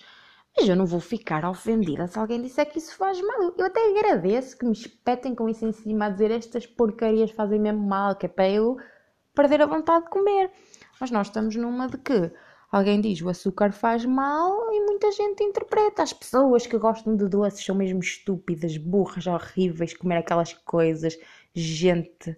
mas 0.57 0.69
eu 0.69 0.77
não 0.77 0.87
vou 0.87 1.01
ficar 1.01 1.45
ofendida 1.45 2.07
se 2.07 2.19
alguém 2.19 2.43
disser 2.43 2.71
que 2.71 2.79
isso 2.79 2.95
faz 2.97 3.21
mal. 3.21 3.55
Eu 3.57 3.67
até 3.67 3.91
agradeço 3.91 4.59
que 4.59 4.67
me 4.67 4.73
espetem 4.73 5.35
com 5.35 5.49
isso 5.49 5.65
em 5.65 5.73
cima 5.73 6.07
a 6.07 6.11
dizer 6.11 6.31
estas 6.31 6.67
porcarias 6.67 7.31
fazem 7.31 7.61
mesmo 7.61 7.87
mal, 7.87 8.17
que 8.17 8.27
é 8.27 8.29
para 8.29 8.49
eu 8.49 8.77
perder 9.35 9.63
a 9.63 9.67
vontade 9.67 10.05
de 10.05 10.11
comer. 10.11 10.51
Mas 11.01 11.11
nós 11.11 11.29
estamos 11.29 11.55
numa 11.57 11.89
de 11.89 11.99
que 11.99 12.33
Alguém 12.71 13.01
diz 13.01 13.23
o 13.23 13.31
açúcar 13.31 13.73
faz 13.73 14.05
mal 14.05 14.71
e 14.75 14.81
muita 14.85 15.11
gente 15.11 15.43
interpreta. 15.43 16.03
As 16.03 16.13
pessoas 16.13 16.67
que 16.67 16.77
gostam 16.77 17.17
de 17.17 17.27
doces 17.27 17.65
são 17.65 17.75
mesmo 17.75 18.01
estúpidas, 18.01 18.77
burras, 18.77 19.27
horríveis, 19.27 19.95
comer 19.95 20.19
aquelas 20.19 20.53
coisas. 20.53 21.19
Gente, 21.55 22.37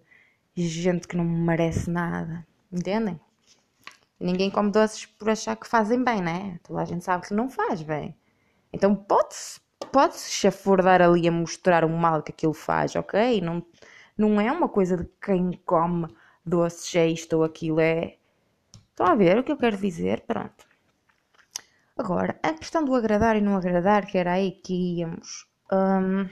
gente 0.68 1.08
que 1.08 1.16
não 1.16 1.24
merece 1.24 1.90
nada. 1.90 2.46
Entendem? 2.72 3.20
Ninguém 4.18 4.50
come 4.50 4.70
doces 4.70 5.06
por 5.06 5.30
achar 5.30 5.56
que 5.56 5.66
fazem 5.66 6.02
bem, 6.04 6.20
né? 6.20 6.58
Toda 6.62 6.82
a 6.82 6.84
gente 6.84 7.04
sabe 7.04 7.26
que 7.26 7.34
não 7.34 7.48
faz 7.48 7.82
bem. 7.82 8.14
Então 8.72 8.94
pode-se 8.94 9.60
pode 9.92 10.16
-se 10.16 10.30
chafurdar 10.30 11.00
ali 11.02 11.26
a 11.26 11.32
mostrar 11.32 11.84
o 11.84 11.88
mal 11.88 12.22
que 12.22 12.30
aquilo 12.32 12.52
faz, 12.52 12.94
ok? 12.94 13.40
Não, 13.40 13.64
não 14.16 14.40
é 14.40 14.52
uma 14.52 14.68
coisa 14.68 14.96
de 14.96 15.08
quem 15.20 15.52
come 15.64 16.06
doces 16.44 16.94
é 16.94 17.08
isto 17.08 17.38
ou 17.38 17.44
aquilo, 17.44 17.80
é 17.80 18.16
Estão 19.00 19.14
a 19.14 19.14
ver 19.14 19.38
o 19.38 19.42
que 19.42 19.50
eu 19.50 19.56
quero 19.56 19.78
dizer? 19.78 20.20
Pronto. 20.26 20.66
Agora, 21.96 22.38
a 22.42 22.52
questão 22.52 22.84
do 22.84 22.94
agradar 22.94 23.34
e 23.34 23.40
não 23.40 23.56
agradar, 23.56 24.04
que 24.04 24.18
era 24.18 24.32
aí 24.32 24.52
que 24.52 24.98
íamos. 24.98 25.46
Um... 25.72 26.28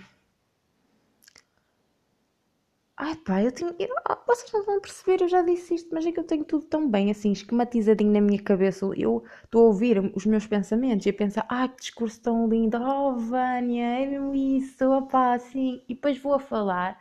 Ai 3.00 3.14
pá, 3.16 3.42
eu 3.42 3.52
tenho. 3.52 3.74
Eu... 3.78 3.94
Ah, 4.04 4.18
vocês 4.26 4.52
não 4.52 4.64
vão 4.64 4.80
perceber, 4.80 5.22
eu 5.22 5.28
já 5.28 5.40
disse 5.42 5.74
isto, 5.74 5.88
mas 5.94 6.04
é 6.04 6.10
que 6.12 6.18
eu 6.18 6.24
tenho 6.24 6.44
tudo 6.44 6.66
tão 6.66 6.88
bem 6.90 7.10
assim, 7.10 7.30
esquematizadinho 7.32 8.12
na 8.12 8.20
minha 8.20 8.42
cabeça. 8.42 8.84
Eu 8.96 9.24
estou 9.44 9.62
a 9.64 9.66
ouvir 9.68 9.98
os 10.16 10.26
meus 10.26 10.46
pensamentos 10.46 11.06
e 11.06 11.10
a 11.10 11.12
pensar, 11.14 11.46
ai 11.48 11.68
que 11.68 11.76
discurso 11.80 12.20
tão 12.20 12.48
lindo, 12.48 12.76
oh 12.76 13.14
Vânia, 13.16 13.84
é 14.02 14.06
mesmo 14.06 14.34
isso, 14.34 14.84
opá, 14.92 15.34
assim. 15.34 15.82
E 15.88 15.94
depois 15.94 16.18
vou 16.18 16.34
a 16.34 16.40
falar 16.40 17.00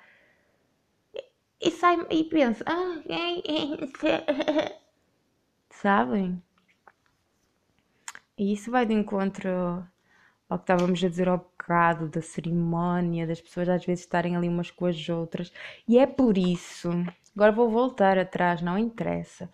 e, 1.13 1.23
e 1.67 1.71
sai 1.71 1.97
e 2.09 2.23
penso, 2.25 2.63
ah, 2.65 3.01
é, 3.09 4.73
é, 4.73 4.79
sabem? 5.71 6.41
E 8.37 8.53
isso 8.53 8.71
vai 8.71 8.85
de 8.85 8.93
encontro 8.93 9.49
ao 10.49 10.57
que 10.57 10.63
estávamos 10.63 11.03
a 11.03 11.09
dizer 11.09 11.27
ao 11.27 11.37
bocado, 11.39 12.07
da 12.09 12.21
cerimónia, 12.21 13.27
das 13.27 13.41
pessoas 13.41 13.69
às 13.69 13.85
vezes 13.85 14.05
estarem 14.05 14.35
ali 14.35 14.47
umas 14.47 14.71
com 14.71 14.85
as 14.85 15.09
outras. 15.09 15.51
E 15.87 15.97
é 15.99 16.07
por 16.07 16.37
isso, 16.37 16.89
agora 17.35 17.51
vou 17.51 17.69
voltar 17.69 18.17
atrás, 18.17 18.61
não 18.61 18.77
interessa. 18.77 19.49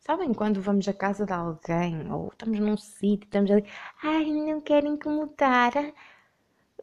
sabem 0.00 0.32
quando 0.32 0.60
vamos 0.62 0.88
à 0.88 0.92
casa 0.94 1.26
de 1.26 1.32
alguém 1.32 2.10
ou 2.10 2.28
estamos 2.28 2.58
num 2.60 2.76
sítio, 2.78 3.26
estamos 3.26 3.50
ali, 3.50 3.64
ai, 4.02 4.24
não 4.24 4.60
quero 4.60 4.86
incomodar. 4.86 5.72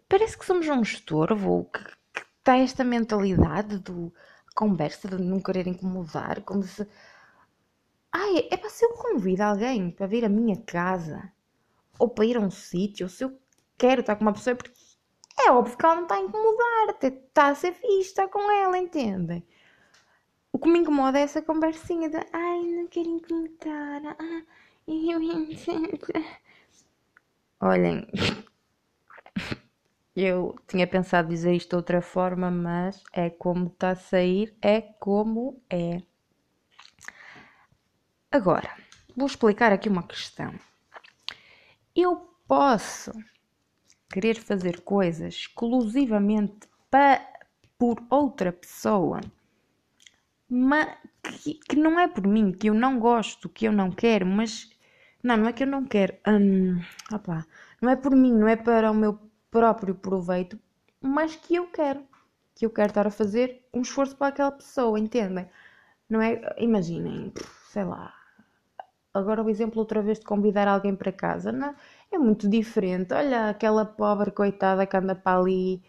Parece 0.07 0.37
que 0.37 0.45
somos 0.45 0.67
um 0.67 0.81
estorvo, 0.81 1.69
que, 1.73 1.83
que 2.13 2.25
está 2.39 2.57
esta 2.57 2.83
mentalidade 2.83 3.79
do 3.79 4.13
conversa 4.55 5.07
de 5.07 5.17
não 5.21 5.39
querer 5.41 5.67
incomodar, 5.67 6.41
como 6.41 6.63
se. 6.63 6.87
Ai, 8.17 8.47
é 8.49 8.55
para 8.55 8.69
se 8.69 8.85
eu 8.85 8.93
convido 8.93 9.43
alguém 9.43 9.91
para 9.91 10.07
vir 10.07 10.23
à 10.23 10.29
minha 10.29 10.55
casa 10.61 11.33
ou 11.99 12.07
para 12.07 12.25
ir 12.25 12.37
a 12.37 12.39
um 12.39 12.49
sítio, 12.49 13.07
ou 13.07 13.09
se 13.09 13.25
eu 13.25 13.37
quero 13.77 13.99
estar 13.99 14.15
com 14.15 14.21
uma 14.21 14.31
pessoa, 14.31 14.55
porque 14.55 14.71
é 15.37 15.51
óbvio 15.51 15.77
que 15.77 15.85
ela 15.85 15.95
não 15.95 16.03
está 16.03 16.15
a 16.15 16.21
incomodar, 16.21 16.97
está 17.01 17.47
a 17.49 17.55
ser 17.55 17.73
vista 17.73 18.25
com 18.29 18.49
ela, 18.49 18.77
entendem? 18.77 19.45
O 20.49 20.57
que 20.57 20.69
me 20.69 20.79
incomoda 20.79 21.19
é 21.19 21.23
essa 21.23 21.41
conversinha 21.41 22.09
de 22.09 22.15
ai, 22.31 22.61
não 22.61 22.87
quero 22.87 23.09
incomodar. 23.09 24.15
Ah, 24.17 24.43
eu... 24.87 25.19
Olhem, 27.59 28.07
eu 30.15 30.55
tinha 30.69 30.87
pensado 30.87 31.27
dizer 31.27 31.53
isto 31.53 31.71
de 31.71 31.75
outra 31.75 32.01
forma, 32.01 32.49
mas 32.49 33.03
é 33.11 33.29
como 33.29 33.67
está 33.67 33.89
a 33.89 33.95
sair, 33.95 34.55
é 34.61 34.79
como 34.79 35.61
é. 35.69 36.01
Agora, 38.35 38.69
vou 39.15 39.27
explicar 39.27 39.71
aqui 39.71 39.87
uma 39.87 40.03
questão. 40.03 40.53
Eu 41.95 42.17
posso 42.45 43.13
querer 44.11 44.35
fazer 44.35 44.81
coisas 44.81 45.35
exclusivamente 45.35 46.67
para, 46.91 47.25
por 47.77 47.95
outra 48.09 48.51
pessoa, 48.51 49.21
mas 50.49 50.97
que, 51.23 51.53
que, 51.53 51.77
não 51.77 51.97
é 51.97 52.09
por 52.09 52.27
mim, 52.27 52.51
que 52.51 52.69
eu 52.69 52.73
não 52.73 52.99
gosto, 52.99 53.47
que 53.47 53.69
eu 53.69 53.71
não 53.71 53.89
quero, 53.89 54.25
mas 54.25 54.69
não, 55.23 55.37
não 55.37 55.47
é 55.47 55.53
que 55.53 55.63
eu 55.63 55.67
não 55.67 55.85
quero. 55.85 56.17
Hum, 56.27 56.81
opa, 57.13 57.47
não 57.81 57.89
é 57.89 57.95
por 57.95 58.13
mim, 58.13 58.33
não 58.33 58.49
é 58.49 58.57
para 58.57 58.91
o 58.91 58.93
meu 58.93 59.17
próprio 59.49 59.95
proveito, 59.95 60.59
mas 60.99 61.37
que 61.37 61.55
eu 61.55 61.67
quero. 61.67 62.05
Que 62.53 62.65
eu 62.65 62.69
quero 62.69 62.89
estar 62.89 63.07
a 63.07 63.11
fazer 63.11 63.65
um 63.73 63.81
esforço 63.81 64.13
para 64.17 64.27
aquela 64.27 64.51
pessoa, 64.51 64.99
entendem? 64.99 65.47
Não 66.09 66.21
é? 66.21 66.41
Imaginem, 66.57 67.31
sei 67.75 67.83
lá. 67.83 68.14
Agora 69.15 69.41
o 69.41 69.49
exemplo 69.49 69.79
outra 69.79 70.01
vez 70.01 70.19
de 70.19 70.25
convidar 70.25 70.67
alguém 70.67 70.93
para 70.93 71.09
casa, 71.09 71.49
não 71.49 71.73
é? 72.11 72.17
muito 72.17 72.49
diferente. 72.49 73.13
Olha 73.13 73.49
aquela 73.49 73.85
pobre 73.85 74.29
coitada 74.29 74.85
que 74.85 74.97
anda 74.97 75.15
para 75.15 75.39
ali. 75.39 75.81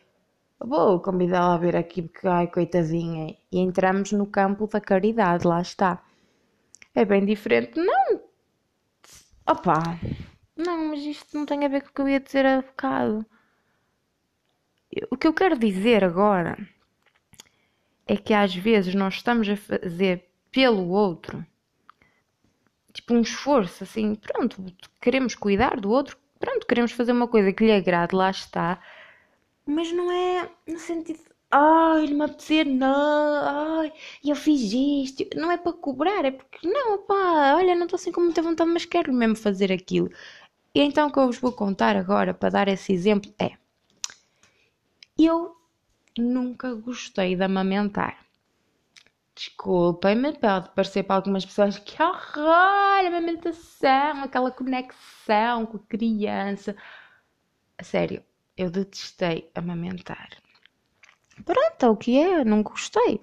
Vou 0.60 1.00
convidá-la 1.00 1.54
a 1.54 1.58
ver 1.58 1.74
aqui 1.76 2.02
porque, 2.02 2.26
ai, 2.28 2.46
coitadinha. 2.46 3.36
E 3.50 3.58
entramos 3.58 4.12
no 4.12 4.26
campo 4.26 4.68
da 4.68 4.80
caridade, 4.80 5.46
lá 5.46 5.60
está. 5.60 6.04
É 6.94 7.04
bem 7.04 7.24
diferente. 7.26 7.80
Não! 7.80 8.20
Opa! 9.48 9.98
Não, 10.56 10.90
mas 10.90 11.00
isto 11.00 11.36
não 11.36 11.44
tem 11.44 11.64
a 11.64 11.68
ver 11.68 11.82
com 11.82 11.88
o 11.90 11.92
que 11.92 12.00
eu 12.02 12.08
ia 12.08 12.20
dizer 12.20 12.46
há 12.46 12.62
bocado. 12.62 13.26
O 15.10 15.16
que 15.16 15.26
eu 15.26 15.34
quero 15.34 15.58
dizer 15.58 16.04
agora 16.04 16.56
é 18.06 18.16
que 18.16 18.32
às 18.32 18.54
vezes 18.54 18.94
nós 18.94 19.14
estamos 19.14 19.48
a 19.48 19.56
fazer 19.56 20.28
pelo 20.52 20.88
outro 20.90 21.44
tipo 22.96 23.14
um 23.14 23.20
esforço 23.20 23.84
assim, 23.84 24.14
pronto, 24.14 24.64
queremos 25.00 25.34
cuidar 25.34 25.80
do 25.80 25.90
outro, 25.90 26.16
pronto, 26.38 26.66
queremos 26.66 26.92
fazer 26.92 27.12
uma 27.12 27.28
coisa 27.28 27.52
que 27.52 27.64
lhe 27.64 27.72
agrade, 27.72 28.14
lá 28.14 28.30
está, 28.30 28.80
mas 29.66 29.92
não 29.92 30.10
é 30.12 30.48
no 30.66 30.78
sentido, 30.78 31.20
ai, 31.50 32.06
não 32.06 32.18
me 32.18 32.24
apetecer, 32.24 32.66
não, 32.66 33.80
ai, 33.80 33.92
eu 34.24 34.36
fiz 34.36 34.72
isto. 34.72 35.24
Não 35.34 35.50
é 35.50 35.56
para 35.56 35.72
cobrar, 35.72 36.24
é 36.24 36.30
porque, 36.30 36.66
não, 36.66 36.98
pá, 37.02 37.54
olha, 37.56 37.74
não 37.74 37.84
estou 37.84 37.96
assim 37.96 38.12
com 38.12 38.20
muita 38.20 38.42
vontade, 38.42 38.70
mas 38.70 38.84
quero 38.84 39.12
mesmo 39.12 39.36
fazer 39.36 39.72
aquilo. 39.72 40.10
E 40.74 40.80
então 40.80 41.08
o 41.08 41.12
que 41.12 41.18
eu 41.18 41.26
vos 41.26 41.38
vou 41.38 41.52
contar 41.52 41.96
agora, 41.96 42.34
para 42.34 42.50
dar 42.50 42.68
esse 42.68 42.92
exemplo, 42.92 43.32
é: 43.38 43.52
eu 45.18 45.56
nunca 46.18 46.74
gostei 46.74 47.34
de 47.36 47.42
amamentar. 47.42 48.25
Desculpem-me, 49.36 50.32
pode 50.32 50.70
parecer 50.70 51.02
para 51.02 51.16
algumas 51.16 51.44
pessoas 51.44 51.78
que 51.78 52.02
horror, 52.02 52.48
a 52.48 53.06
amamentação, 53.06 54.24
aquela 54.24 54.50
conexão 54.50 55.66
com 55.66 55.76
a 55.76 55.80
criança. 55.86 56.74
A 57.76 57.84
sério, 57.84 58.22
eu 58.56 58.70
detestei 58.70 59.50
amamentar. 59.54 60.30
Pronto, 61.44 61.84
é 61.84 61.88
o 61.90 61.96
que 61.96 62.18
é, 62.18 62.42
não 62.46 62.62
gostei. 62.62 63.20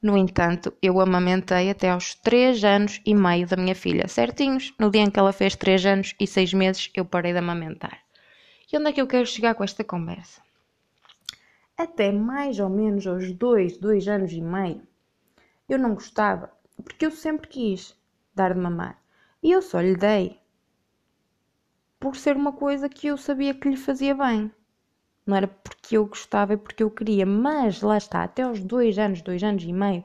No 0.00 0.16
entanto, 0.16 0.72
eu 0.80 1.00
amamentei 1.00 1.68
até 1.68 1.90
aos 1.90 2.14
3 2.14 2.62
anos 2.62 3.00
e 3.04 3.12
meio 3.12 3.48
da 3.48 3.56
minha 3.56 3.74
filha, 3.74 4.06
certinhos. 4.06 4.72
No 4.78 4.88
dia 4.88 5.02
em 5.02 5.10
que 5.10 5.18
ela 5.18 5.32
fez 5.32 5.56
3 5.56 5.84
anos 5.86 6.14
e 6.20 6.28
6 6.28 6.54
meses, 6.54 6.90
eu 6.94 7.04
parei 7.04 7.32
de 7.32 7.38
amamentar. 7.38 7.98
E 8.72 8.78
onde 8.78 8.90
é 8.90 8.92
que 8.92 9.00
eu 9.00 9.06
quero 9.08 9.26
chegar 9.26 9.56
com 9.56 9.64
esta 9.64 9.82
conversa? 9.82 10.40
Até 11.76 12.12
mais 12.12 12.60
ou 12.60 12.68
menos 12.68 13.04
aos 13.04 13.32
2, 13.32 13.78
2 13.78 14.06
anos 14.06 14.30
e 14.30 14.40
meio, 14.40 14.86
eu 15.68 15.78
não 15.78 15.94
gostava, 15.94 16.50
porque 16.82 17.06
eu 17.06 17.10
sempre 17.10 17.48
quis 17.48 17.96
dar 18.34 18.54
de 18.54 18.60
mamar. 18.60 18.98
E 19.42 19.50
eu 19.52 19.62
só 19.62 19.80
lhe 19.80 19.96
dei 19.96 20.40
por 21.98 22.16
ser 22.16 22.36
uma 22.36 22.52
coisa 22.52 22.88
que 22.88 23.06
eu 23.06 23.16
sabia 23.16 23.54
que 23.54 23.68
lhe 23.68 23.76
fazia 23.76 24.14
bem. 24.14 24.52
Não 25.26 25.36
era 25.36 25.48
porque 25.48 25.96
eu 25.96 26.06
gostava 26.06 26.52
e 26.52 26.56
porque 26.56 26.82
eu 26.82 26.90
queria, 26.90 27.24
mas 27.24 27.80
lá 27.80 27.96
está, 27.96 28.22
até 28.22 28.42
aos 28.42 28.62
dois 28.62 28.98
anos, 28.98 29.22
dois 29.22 29.42
anos 29.42 29.64
e 29.64 29.72
meio, 29.72 30.04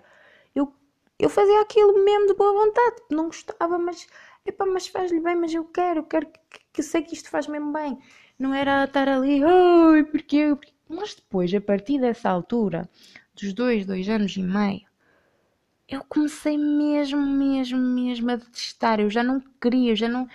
eu, 0.56 0.74
eu 1.20 1.30
fazia 1.30 1.62
aquilo 1.62 2.04
mesmo 2.06 2.28
de 2.28 2.34
boa 2.36 2.54
vontade. 2.54 3.01
Não 3.12 3.25
gostava, 3.25 3.78
mas, 3.78 4.08
epá, 4.46 4.66
mas 4.66 4.88
faz-lhe 4.88 5.20
bem, 5.20 5.36
mas 5.36 5.54
eu 5.54 5.66
quero, 5.66 6.00
eu 6.00 6.04
quero 6.04 6.25
que, 6.28 6.39
que, 6.50 6.60
que 6.74 6.84
sei 6.84 7.01
que 7.01 7.13
isto 7.13 7.30
faz 7.30 7.48
mesmo 7.48 7.74
bem. 7.74 8.00
Não 8.38 8.54
era 8.54 8.86
estar 8.86 9.10
ali, 9.10 9.44
ai, 9.44 10.04
porque 10.06 10.38
eu. 10.38 10.60
Mas 10.88 11.16
depois, 11.16 11.54
a 11.54 11.62
partir 11.62 12.00
dessa 12.00 12.30
altura, 12.30 12.89
dos 13.36 13.54
dois, 13.54 13.86
dois 13.86 14.08
anos 14.10 14.36
e 14.38 14.42
meio, 14.42 14.88
eu 15.89 16.03
comecei 16.08 16.58
mesmo, 16.58 17.19
mesmo, 17.19 17.79
mesmo 17.79 18.31
a 18.31 18.36
detestar. 18.36 19.00
Eu 19.00 19.10
já 19.10 19.24
não 19.24 19.41
queria, 19.62 19.96
já 19.96 20.08
não. 20.08 20.27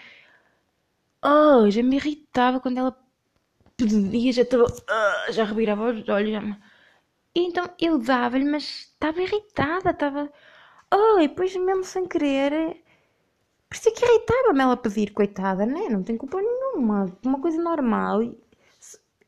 Oh, 1.23 1.71
já 1.71 1.83
me 1.83 1.97
irritava 1.97 2.61
quando 2.61 2.79
ela 2.79 2.97
pedia, 3.77 4.33
já 4.33 4.43
estava. 4.43 4.65
Uh, 4.65 5.33
já 5.33 5.45
revirava 5.45 5.93
os 5.93 6.09
olhos. 6.09 6.33
Já... 6.33 6.59
Então 7.35 7.69
eu 7.81 7.99
dava-lhe, 7.99 8.45
mas 8.45 8.65
estava 8.93 9.23
irritada, 9.23 9.91
estava. 9.91 10.31
Oh, 10.93 11.21
e 11.21 11.29
depois 11.29 11.55
mesmo 11.57 11.85
sem 11.85 12.07
querer. 12.07 12.83
Parecia 13.69 13.93
que 13.93 14.05
irritava-me 14.05 14.61
ela 14.61 14.77
pedir, 14.77 15.13
coitada, 15.13 15.67
né? 15.67 15.89
Não 15.89 16.03
tem 16.03 16.17
culpa 16.17 16.41
nenhuma. 16.41 17.17
Uma 17.25 17.41
coisa 17.41 17.61
normal. 17.63 18.21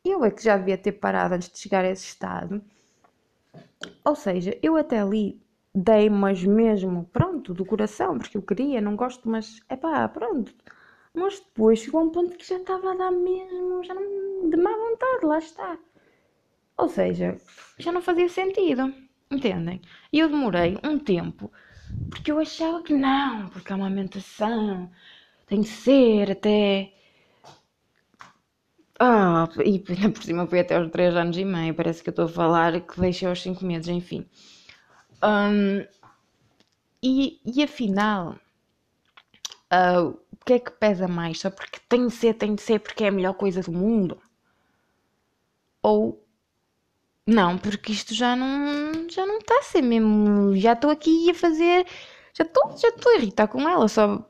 Eu 0.04 0.24
é 0.24 0.30
que 0.30 0.42
já 0.44 0.56
devia 0.56 0.78
ter 0.78 0.92
parado 0.92 1.34
antes 1.34 1.50
de 1.50 1.58
chegar 1.58 1.84
a 1.84 1.90
esse 1.90 2.06
estado. 2.06 2.62
Ou 4.04 4.14
seja, 4.14 4.56
eu 4.62 4.76
até 4.76 5.00
ali 5.00 5.40
dei, 5.76 6.08
mas 6.10 6.42
mesmo, 6.44 7.04
pronto, 7.12 7.52
do 7.54 7.64
coração, 7.64 8.18
porque 8.18 8.36
eu 8.36 8.42
queria, 8.42 8.80
não 8.80 8.96
gosto, 8.96 9.28
mas 9.28 9.60
é 9.68 9.76
pá, 9.76 10.08
pronto. 10.08 10.54
Mas 11.14 11.40
depois 11.40 11.80
chegou 11.80 12.00
a 12.00 12.04
um 12.04 12.10
ponto 12.10 12.36
que 12.36 12.48
já 12.48 12.56
estava 12.58 12.92
a 12.92 12.96
dar 12.96 13.10
mesmo, 13.10 13.84
já 13.84 13.94
não, 13.94 14.50
de 14.50 14.56
má 14.56 14.70
vontade, 14.70 15.26
lá 15.26 15.38
está. 15.38 15.78
Ou 16.78 16.88
seja, 16.88 17.36
já 17.78 17.92
não 17.92 18.00
fazia 18.02 18.28
sentido, 18.28 18.92
entendem? 19.30 19.80
E 20.12 20.18
eu 20.18 20.28
demorei 20.28 20.78
um 20.84 20.98
tempo, 20.98 21.50
porque 22.10 22.32
eu 22.32 22.38
achava 22.38 22.82
que 22.82 22.94
não, 22.94 23.48
porque 23.50 23.72
a 23.72 23.76
amamentação 23.76 24.90
tem 25.46 25.60
de 25.62 25.68
ser 25.68 26.32
até. 26.32 26.92
Ah, 29.00 29.48
e 29.64 29.78
por 29.78 30.22
cima 30.22 30.46
foi 30.46 30.60
até 30.60 30.74
aos 30.76 30.90
3 30.90 31.14
anos 31.16 31.36
e 31.36 31.44
meio, 31.44 31.74
parece 31.74 32.02
que 32.02 32.08
eu 32.08 32.12
estou 32.12 32.26
a 32.26 32.28
falar 32.28 32.80
que 32.80 33.00
deixei 33.00 33.28
aos 33.28 33.42
5 33.42 33.64
meses, 33.64 33.88
enfim. 33.88 34.26
Um, 35.26 35.84
e, 37.02 37.40
e 37.44 37.62
afinal, 37.62 38.36
uh, 39.72 40.08
o 40.32 40.44
que 40.44 40.54
é 40.54 40.58
que 40.58 40.70
pesa 40.70 41.08
mais? 41.08 41.40
Só 41.40 41.50
porque 41.50 41.80
tem 41.88 42.06
de 42.06 42.14
ser, 42.14 42.34
tem 42.34 42.54
de 42.54 42.62
ser 42.62 42.80
porque 42.80 43.04
é 43.04 43.08
a 43.08 43.12
melhor 43.12 43.34
coisa 43.34 43.60
do 43.62 43.72
mundo? 43.72 44.20
Ou 45.82 46.22
não, 47.26 47.58
porque 47.58 47.92
isto 47.92 48.14
já 48.14 48.36
não 48.36 49.08
já 49.10 49.26
não 49.26 49.38
está 49.38 49.58
a 49.58 49.62
ser 49.62 49.82
mesmo. 49.82 50.56
Já 50.56 50.72
estou 50.74 50.90
aqui 50.90 51.30
a 51.30 51.34
fazer. 51.34 51.86
Já 52.34 52.44
estou 52.44 52.76
já 52.78 52.88
estou 52.88 53.12
a 53.12 53.16
irritar 53.16 53.48
com 53.48 53.68
ela, 53.68 53.88
só 53.88 54.24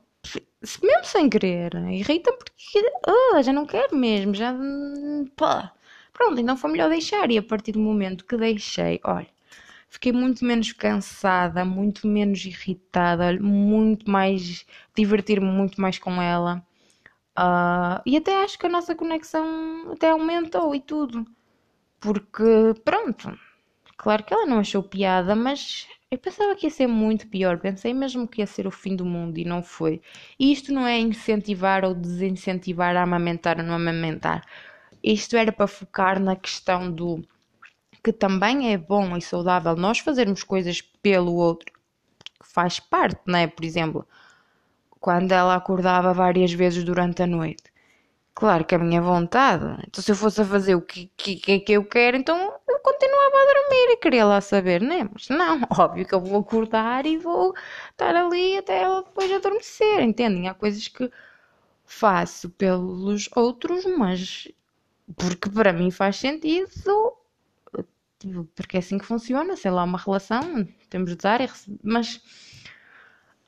mesmo 0.83 1.03
sem 1.05 1.29
querer. 1.29 1.73
Irrita 1.91 2.31
porque 2.33 2.91
oh, 3.07 3.41
já 3.41 3.53
não 3.53 3.65
quero 3.65 3.95
mesmo. 3.95 4.33
Já. 4.35 4.53
Pá. 5.35 5.73
Pronto, 6.13 6.39
então 6.41 6.57
foi 6.57 6.71
melhor 6.71 6.89
deixar. 6.89 7.29
E 7.31 7.37
a 7.37 7.43
partir 7.43 7.73
do 7.73 7.79
momento 7.79 8.25
que 8.25 8.37
deixei, 8.37 8.99
olha, 9.03 9.27
fiquei 9.89 10.11
muito 10.11 10.45
menos 10.45 10.71
cansada, 10.73 11.65
muito 11.65 12.07
menos 12.07 12.43
irritada, 12.45 13.33
muito 13.41 14.09
mais. 14.09 14.65
divertir-me 14.95 15.47
muito 15.47 15.79
mais 15.81 15.97
com 15.99 16.21
ela. 16.21 16.63
Uh, 17.37 18.01
e 18.05 18.17
até 18.17 18.43
acho 18.43 18.57
que 18.57 18.65
a 18.65 18.69
nossa 18.69 18.95
conexão 18.95 19.91
até 19.91 20.09
aumentou 20.09 20.73
e 20.75 20.81
tudo. 20.81 21.25
Porque, 21.99 22.43
pronto, 22.83 23.37
claro 23.97 24.23
que 24.23 24.33
ela 24.33 24.45
não 24.45 24.59
achou 24.59 24.83
piada, 24.83 25.35
mas 25.35 25.87
eu 26.11 26.17
pensava 26.17 26.55
que 26.55 26.67
ia 26.67 26.71
ser 26.71 26.87
muito 26.87 27.27
pior. 27.27 27.59
Pensei 27.59 27.93
mesmo 27.93 28.27
que 28.27 28.41
ia 28.41 28.47
ser 28.47 28.67
o 28.67 28.71
fim 28.71 28.95
do 28.95 29.05
mundo 29.05 29.37
e 29.39 29.45
não 29.45 29.61
foi. 29.63 30.01
E 30.39 30.51
isto 30.51 30.73
não 30.73 30.87
é 30.87 30.99
incentivar 30.99 31.83
ou 31.85 31.93
desincentivar 31.93 32.95
a 32.95 33.03
amamentar 33.03 33.57
ou 33.59 33.63
não 33.63 33.75
amamentar. 33.75 34.45
Isto 35.03 35.37
era 35.37 35.51
para 35.51 35.67
focar 35.67 36.19
na 36.19 36.35
questão 36.35 36.91
do 36.91 37.23
que 38.03 38.13
também 38.13 38.73
é 38.73 38.77
bom 38.77 39.15
e 39.17 39.21
saudável 39.21 39.75
nós 39.75 39.99
fazermos 39.99 40.43
coisas 40.43 40.81
pelo 40.81 41.35
outro, 41.35 41.71
que 42.41 42.47
faz 42.47 42.79
parte, 42.79 43.19
não 43.25 43.39
é? 43.39 43.47
Por 43.47 43.65
exemplo, 43.65 44.07
quando 44.99 45.31
ela 45.31 45.55
acordava 45.55 46.13
várias 46.13 46.51
vezes 46.53 46.83
durante 46.83 47.23
a 47.23 47.27
noite. 47.27 47.63
Claro 48.35 48.65
que 48.65 48.75
a 48.75 48.79
minha 48.79 49.01
vontade. 49.01 49.65
Então, 49.87 50.03
se 50.03 50.11
eu 50.11 50.15
fosse 50.15 50.41
a 50.41 50.45
fazer 50.45 50.75
o 50.75 50.81
que, 50.81 51.11
que, 51.17 51.59
que 51.59 51.73
eu 51.73 51.83
quero, 51.85 52.17
então 52.17 52.37
eu 52.67 52.79
continuava 52.79 53.35
a 53.35 53.53
dormir 53.53 53.93
e 53.93 53.97
queria 53.97 54.25
lá 54.25 54.39
saber, 54.41 54.81
né? 54.81 55.09
Mas 55.11 55.27
não, 55.29 55.61
óbvio 55.79 56.05
que 56.05 56.13
eu 56.13 56.21
vou 56.21 56.41
acordar 56.41 57.05
e 57.07 57.17
vou 57.17 57.55
estar 57.91 58.15
ali 58.15 58.57
até 58.57 58.81
ela 58.83 59.03
depois 59.03 59.31
adormecer, 59.31 60.01
entendem? 60.01 60.47
Há 60.47 60.53
coisas 60.53 60.87
que 60.87 61.11
faço 61.85 62.49
pelos 62.51 63.29
outros, 63.35 63.85
mas 63.97 64.47
porque 65.15 65.49
para 65.49 65.73
mim 65.73 65.91
faz 65.91 66.17
sentido 66.17 66.69
porque 68.55 68.77
é 68.77 68.79
assim 68.79 68.97
que 68.97 69.05
funciona, 69.05 69.55
sei 69.55 69.71
lá, 69.71 69.83
uma 69.83 69.97
relação, 69.97 70.67
temos 70.89 71.11
de 71.11 71.17
dar 71.17 71.41
e 71.41 71.45
receber, 71.45 71.79
mas 71.83 72.21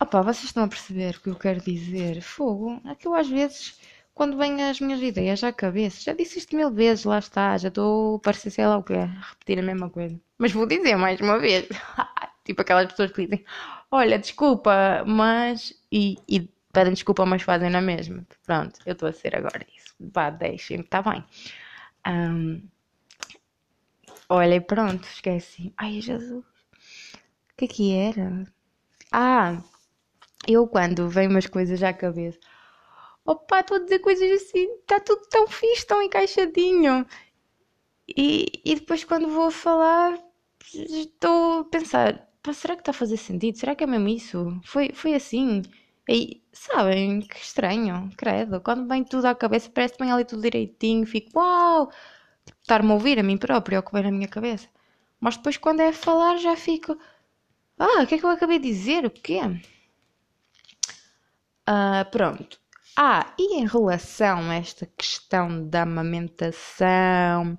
opá, 0.01 0.21
vocês 0.21 0.45
estão 0.45 0.63
a 0.63 0.67
perceber 0.67 1.15
o 1.15 1.21
que 1.21 1.29
eu 1.29 1.35
quero 1.35 1.61
dizer? 1.61 2.21
Fogo, 2.21 2.81
é 2.85 2.95
que 2.95 3.07
eu 3.07 3.13
às 3.13 3.27
vezes, 3.27 3.79
quando 4.13 4.37
vêm 4.37 4.63
as 4.63 4.79
minhas 4.79 5.01
ideias 5.01 5.43
à 5.43 5.51
cabeça, 5.51 6.01
já 6.01 6.13
disse 6.13 6.39
isto 6.39 6.55
mil 6.55 6.71
vezes, 6.71 7.05
lá 7.05 7.19
está, 7.19 7.57
já 7.57 7.69
estou 7.69 8.17
a 8.17 8.19
parecer 8.19 8.51
sei 8.51 8.65
lá 8.67 8.77
o 8.77 8.83
que 8.83 8.93
é, 8.93 9.05
repetir 9.05 9.59
a 9.59 9.63
mesma 9.63 9.89
coisa. 9.89 10.19
Mas 10.37 10.51
vou 10.51 10.65
dizer 10.65 10.95
mais 10.95 11.19
uma 11.19 11.39
vez, 11.39 11.67
tipo 12.45 12.61
aquelas 12.61 12.87
pessoas 12.87 13.11
que 13.11 13.23
dizem, 13.23 13.45
olha, 13.91 14.17
desculpa, 14.19 15.03
mas. 15.05 15.73
E, 15.91 16.17
e 16.27 16.49
pedem 16.71 16.93
desculpa, 16.93 17.25
mas 17.25 17.41
fazem 17.41 17.69
na 17.69 17.81
mesma. 17.81 18.25
Pronto, 18.45 18.79
eu 18.85 18.93
estou 18.93 19.09
a 19.09 19.13
ser 19.13 19.35
agora 19.35 19.65
isso. 19.75 19.93
Vá, 19.99 20.29
deixem, 20.29 20.81
está 20.81 21.01
bem. 21.01 21.23
Um, 22.07 22.61
Olha, 24.29 24.55
e 24.55 24.61
pronto, 24.61 25.03
esqueci. 25.05 25.73
Ai, 25.77 25.99
Jesus. 26.01 26.45
O 26.45 27.55
que 27.57 27.65
é 27.65 27.67
que 27.67 27.93
era? 27.93 28.45
Ah, 29.11 29.61
eu 30.47 30.67
quando 30.67 31.09
vem 31.09 31.27
umas 31.29 31.47
coisas 31.47 31.83
à 31.83 31.93
cabeça. 31.93 32.39
Opa, 33.25 33.61
estou 33.61 33.77
a 33.77 33.81
dizer 33.81 33.99
coisas 33.99 34.31
assim, 34.43 34.67
está 34.81 34.99
tudo 34.99 35.23
tão 35.29 35.47
fixe, 35.47 35.87
tão 35.87 36.01
encaixadinho. 36.03 37.05
E, 38.07 38.61
e 38.65 38.75
depois 38.75 39.03
quando 39.03 39.27
vou 39.29 39.51
falar, 39.51 40.17
estou 40.73 41.61
a 41.61 41.65
pensar, 41.65 42.27
será 42.53 42.75
que 42.75 42.81
está 42.81 42.91
a 42.91 42.93
fazer 42.93 43.17
sentido? 43.17 43.57
Será 43.57 43.75
que 43.75 43.83
é 43.83 43.87
mesmo 43.87 44.07
isso? 44.09 44.59
Foi, 44.65 44.91
foi 44.93 45.13
assim? 45.13 45.61
E 46.09 46.41
sabem, 46.51 47.21
que 47.21 47.37
estranho, 47.37 48.09
credo. 48.17 48.59
Quando 48.61 48.87
vem 48.87 49.03
tudo 49.03 49.25
à 49.27 49.35
cabeça, 49.35 49.69
parece 49.69 49.93
que 49.95 50.03
vem 50.03 50.11
ali 50.11 50.25
tudo 50.25 50.41
direitinho, 50.41 51.05
fico, 51.05 51.39
uau! 51.39 51.91
Estar-me 52.69 52.91
a 52.91 52.93
ouvir 52.93 53.17
a 53.17 53.23
mim 53.23 53.37
própria, 53.37 53.79
ou 53.79 53.83
que 53.83 53.91
vem 53.91 54.03
na 54.03 54.11
minha 54.11 54.27
cabeça. 54.27 54.67
Mas 55.19 55.35
depois, 55.35 55.57
quando 55.57 55.79
é 55.81 55.91
falar, 55.91 56.37
já 56.37 56.55
fico. 56.55 56.95
Ah, 57.77 58.03
o 58.03 58.07
que 58.07 58.15
é 58.15 58.17
que 58.19 58.25
eu 58.25 58.29
acabei 58.29 58.59
de 58.59 58.67
dizer? 58.67 59.05
O 59.05 59.09
quê? 59.09 59.39
Ah, 61.65 62.05
pronto. 62.11 62.59
Ah, 62.95 63.33
e 63.39 63.59
em 63.59 63.65
relação 63.65 64.51
a 64.51 64.55
esta 64.55 64.85
questão 64.85 65.67
da 65.67 65.81
amamentação, 65.83 67.57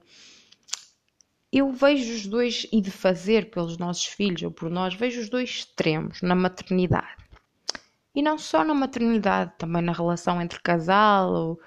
eu 1.53 1.73
vejo 1.73 2.12
os 2.14 2.27
dois, 2.27 2.66
e 2.73 2.81
de 2.81 2.90
fazer 2.90 3.51
pelos 3.51 3.79
nossos 3.79 4.07
filhos 4.07 4.42
ou 4.42 4.51
por 4.51 4.70
nós, 4.70 4.94
vejo 4.94 5.20
os 5.20 5.29
dois 5.29 5.51
extremos 5.51 6.23
na 6.23 6.35
maternidade. 6.35 7.16
E 8.14 8.23
não 8.23 8.38
só 8.38 8.64
na 8.64 8.75
maternidade, 8.75 9.53
também 9.59 9.83
na 9.83 9.92
relação 9.92 10.40
entre 10.40 10.61
casal 10.61 11.33
ou 11.33 11.61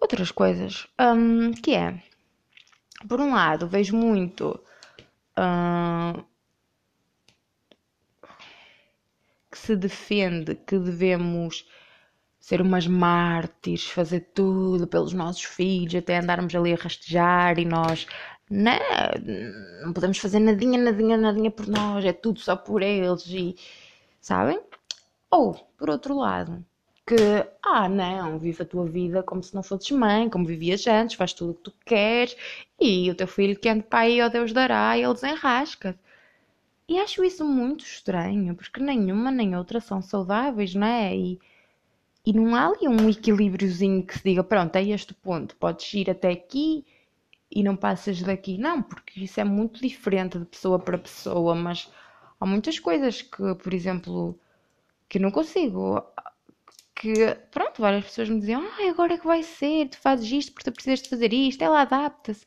outras 0.00 0.30
coisas. 0.30 0.86
Um, 1.00 1.52
que 1.52 1.74
é, 1.74 2.02
por 3.08 3.20
um 3.20 3.34
lado, 3.34 3.66
vejo 3.66 3.96
muito 3.96 4.58
um, 5.38 6.22
que 9.50 9.58
se 9.58 9.76
defende 9.76 10.54
que 10.54 10.78
devemos 10.78 11.66
ser 12.38 12.60
umas 12.62 12.86
mártires, 12.86 13.86
fazer 13.88 14.20
tudo 14.32 14.86
pelos 14.86 15.12
nossos 15.12 15.44
filhos, 15.44 15.94
até 15.96 16.18
andarmos 16.18 16.54
ali 16.54 16.72
a 16.72 16.76
rastejar 16.76 17.58
e 17.58 17.64
nós 17.64 18.06
não, 18.48 18.72
né, 18.72 18.78
não 19.84 19.92
podemos 19.92 20.18
fazer 20.18 20.38
nadinha, 20.38 20.78
nadinha, 20.78 21.16
nadinha 21.16 21.50
por 21.50 21.66
nós, 21.66 22.04
é 22.04 22.12
tudo 22.12 22.38
só 22.40 22.54
por 22.56 22.82
eles 22.82 23.26
e 23.26 23.56
sabem? 24.20 24.60
Ou, 25.30 25.54
por 25.76 25.90
outro 25.90 26.16
lado, 26.16 26.64
que, 27.06 27.14
ah, 27.62 27.88
não, 27.88 28.38
vive 28.38 28.62
a 28.62 28.66
tua 28.66 28.84
vida 28.86 29.22
como 29.22 29.42
se 29.42 29.54
não 29.54 29.62
fosses 29.62 29.90
mãe, 29.92 30.28
como 30.28 30.44
vivias 30.46 30.86
antes, 30.86 31.16
faz 31.16 31.32
tudo 31.32 31.52
o 31.52 31.54
que 31.54 31.62
tu 31.62 31.72
queres 31.84 32.36
e 32.80 33.10
o 33.10 33.14
teu 33.14 33.26
filho 33.28 33.58
que 33.58 33.68
ande 33.68 33.84
para 33.84 34.00
aí, 34.00 34.20
ó 34.22 34.28
Deus 34.28 34.52
dará, 34.52 34.96
e 34.98 35.02
ele 35.02 35.14
desenrasca. 35.14 35.98
E 36.88 36.98
acho 36.98 37.24
isso 37.24 37.44
muito 37.44 37.84
estranho, 37.84 38.54
porque 38.54 38.80
nenhuma 38.80 39.30
nem 39.30 39.56
outra 39.56 39.80
são 39.80 40.00
saudáveis, 40.02 40.74
não 40.74 40.86
é? 40.86 41.16
E, 41.16 41.40
e 42.24 42.32
não 42.32 42.54
há 42.54 42.66
ali 42.66 42.88
um 42.88 43.08
equilíbriozinho 43.08 44.04
que 44.04 44.18
se 44.18 44.24
diga, 44.24 44.44
pronto, 44.44 44.76
é 44.76 44.82
este 44.84 45.14
ponto, 45.14 45.56
podes 45.56 45.92
ir 45.94 46.10
até 46.10 46.30
aqui 46.30 46.84
e 47.50 47.62
não 47.62 47.76
passas 47.76 48.22
daqui. 48.22 48.58
Não, 48.58 48.82
porque 48.82 49.20
isso 49.24 49.40
é 49.40 49.44
muito 49.44 49.80
diferente 49.80 50.38
de 50.38 50.44
pessoa 50.44 50.78
para 50.78 50.98
pessoa, 50.98 51.54
mas 51.54 51.90
há 52.40 52.46
muitas 52.46 52.78
coisas 52.78 53.22
que, 53.22 53.54
por 53.56 53.72
exemplo, 53.74 54.38
que 55.08 55.18
eu 55.18 55.22
não 55.22 55.30
consigo. 55.30 56.04
Pronto, 57.50 57.80
várias 57.80 58.04
pessoas 58.04 58.28
me 58.28 58.40
diziam, 58.40 58.64
agora 58.88 59.14
é 59.14 59.18
que 59.18 59.26
vai 59.26 59.42
ser, 59.42 59.88
tu 59.88 59.98
fazes 59.98 60.30
isto 60.30 60.52
porque 60.52 60.70
tu 60.70 60.74
precisas 60.74 61.02
de 61.02 61.08
fazer 61.08 61.32
isto, 61.32 61.62
ela 61.62 61.82
adapta-se. 61.82 62.44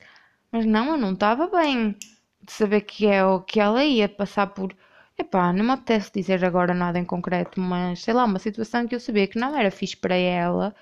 Mas 0.52 0.66
não, 0.66 0.92
eu 0.92 0.98
não 0.98 1.12
estava 1.12 1.46
bem 1.48 1.96
de 2.42 2.52
saber 2.52 2.82
que 2.82 3.06
é 3.06 3.24
o 3.24 3.40
que 3.40 3.60
ela 3.60 3.84
ia 3.84 4.08
passar 4.08 4.48
por. 4.48 4.74
Epá, 5.18 5.52
não 5.52 5.64
me 5.64 5.72
apetece 5.72 6.10
dizer 6.14 6.44
agora 6.44 6.74
nada 6.74 6.98
em 6.98 7.04
concreto, 7.04 7.60
mas 7.60 8.02
sei 8.02 8.14
lá, 8.14 8.24
uma 8.24 8.38
situação 8.38 8.86
que 8.88 8.94
eu 8.94 9.00
sabia 9.00 9.26
que 9.26 9.38
não 9.38 9.54
era 9.56 9.70
fixe 9.70 9.96
para 9.96 10.14
ela, 10.14 10.74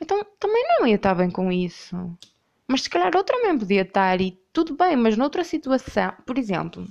então 0.00 0.24
também 0.40 0.64
não 0.78 0.86
ia 0.86 0.96
estar 0.96 1.14
bem 1.14 1.30
com 1.30 1.52
isso. 1.52 1.96
Mas 2.68 2.82
se 2.82 2.90
calhar 2.90 3.16
outra 3.16 3.36
também 3.36 3.58
podia 3.58 3.82
estar 3.82 4.20
e 4.20 4.32
tudo 4.52 4.74
bem, 4.76 4.96
mas 4.96 5.16
noutra 5.16 5.44
situação, 5.44 6.12
por 6.26 6.36
exemplo, 6.38 6.86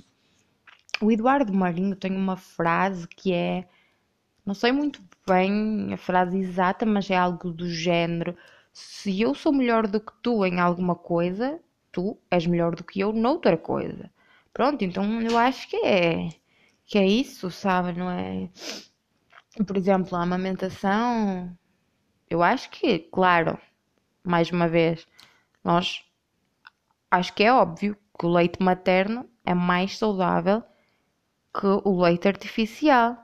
o 1.00 1.12
Eduardo 1.12 1.52
Marinho 1.52 1.94
tem 1.96 2.16
uma 2.16 2.36
frase 2.36 3.06
que 3.08 3.32
é, 3.32 3.68
não 4.44 4.54
sei 4.54 4.72
muito 4.72 5.02
bem 5.26 5.92
a 5.92 5.96
frase 5.96 6.38
exata, 6.38 6.86
mas 6.86 7.10
é 7.10 7.16
algo 7.16 7.50
do 7.50 7.68
género: 7.68 8.36
se 8.72 9.20
eu 9.20 9.34
sou 9.34 9.52
melhor 9.52 9.86
do 9.86 10.00
que 10.00 10.12
tu 10.22 10.44
em 10.44 10.60
alguma 10.60 10.94
coisa, 10.94 11.60
tu 11.92 12.18
és 12.30 12.46
melhor 12.46 12.74
do 12.76 12.84
que 12.84 13.00
eu 13.00 13.12
noutra 13.12 13.56
coisa. 13.56 14.10
Pronto, 14.52 14.82
então 14.84 15.20
eu 15.20 15.36
acho 15.36 15.68
que 15.68 15.76
é 15.76 16.30
que 16.86 16.98
é 16.98 17.06
isso, 17.06 17.50
sabe? 17.50 17.92
Não 17.92 18.10
é? 18.10 18.48
Por 19.66 19.76
exemplo, 19.76 20.16
a 20.16 20.22
amamentação, 20.22 21.56
eu 22.30 22.42
acho 22.42 22.70
que, 22.70 22.98
claro, 22.98 23.58
mais 24.24 24.50
uma 24.50 24.68
vez, 24.68 25.06
nós 25.64 26.04
acho 27.10 27.34
que 27.34 27.42
é 27.44 27.52
óbvio 27.52 27.96
que 28.18 28.26
o 28.26 28.32
leite 28.32 28.62
materno 28.62 29.28
é 29.44 29.54
mais 29.54 29.98
saudável 29.98 30.62
que 31.58 31.66
o 31.66 32.02
leite 32.02 32.28
artificial. 32.28 33.16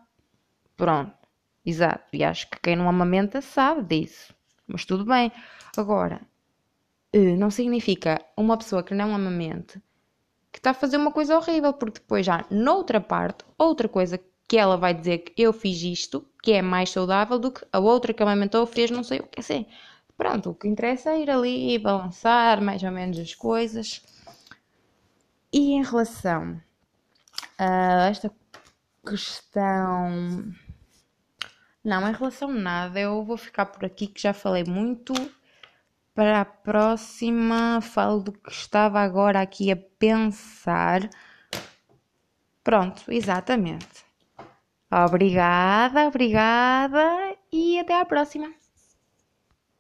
Pronto, 0.76 1.14
exato. 1.64 2.04
E 2.12 2.24
acho 2.24 2.48
que 2.50 2.60
quem 2.60 2.76
não 2.76 2.88
amamenta 2.88 3.40
sabe 3.40 3.82
disso. 3.82 4.34
Mas 4.66 4.84
tudo 4.84 5.04
bem. 5.04 5.32
Agora, 5.76 6.20
eh, 7.12 7.36
não 7.36 7.50
significa 7.50 8.20
uma 8.36 8.56
pessoa 8.56 8.82
que 8.82 8.94
não 8.94 9.14
amamente 9.14 9.80
que 10.52 10.58
está 10.58 10.70
a 10.70 10.74
fazer 10.74 10.98
uma 10.98 11.10
coisa 11.10 11.36
horrível, 11.36 11.72
porque 11.72 11.98
depois 11.98 12.26
já 12.26 12.44
noutra 12.50 13.00
parte, 13.00 13.44
outra 13.56 13.88
coisa 13.88 14.20
que 14.46 14.58
ela 14.58 14.76
vai 14.76 14.92
dizer 14.92 15.18
que 15.18 15.42
eu 15.42 15.52
fiz 15.52 15.82
isto, 15.82 16.26
que 16.42 16.52
é 16.52 16.60
mais 16.60 16.90
saudável 16.90 17.38
do 17.38 17.50
que 17.50 17.64
a 17.72 17.78
outra 17.78 18.12
que 18.12 18.22
amamentou 18.22 18.66
fez 18.66 18.90
não 18.90 19.02
sei 19.02 19.20
o 19.20 19.26
que 19.26 19.40
assim. 19.40 19.66
Pronto, 20.16 20.50
o 20.50 20.54
que 20.54 20.68
interessa 20.68 21.10
é 21.10 21.22
ir 21.22 21.30
ali 21.30 21.74
e 21.74 21.78
balançar 21.78 22.60
mais 22.60 22.82
ou 22.82 22.90
menos 22.92 23.18
as 23.18 23.34
coisas. 23.34 24.02
E 25.50 25.72
em 25.72 25.82
relação 25.82 26.60
a 27.58 28.08
esta 28.10 28.30
questão. 29.06 30.52
Não, 31.84 32.08
em 32.08 32.12
relação 32.12 32.48
a 32.50 32.52
nada, 32.52 33.00
eu 33.00 33.24
vou 33.24 33.36
ficar 33.36 33.66
por 33.66 33.84
aqui 33.84 34.06
que 34.06 34.20
já 34.22 34.32
falei 34.32 34.64
muito. 34.64 35.12
Para 36.14 36.42
a 36.42 36.44
próxima, 36.44 37.80
falo 37.80 38.20
do 38.20 38.32
que 38.32 38.50
estava 38.52 39.00
agora 39.00 39.40
aqui 39.40 39.70
a 39.72 39.76
pensar. 39.76 41.08
Pronto, 42.62 43.02
exatamente. 43.10 44.04
Obrigada, 44.90 46.06
obrigada 46.06 47.36
e 47.50 47.78
até 47.78 48.00
à 48.00 48.04
próxima. 48.04 48.61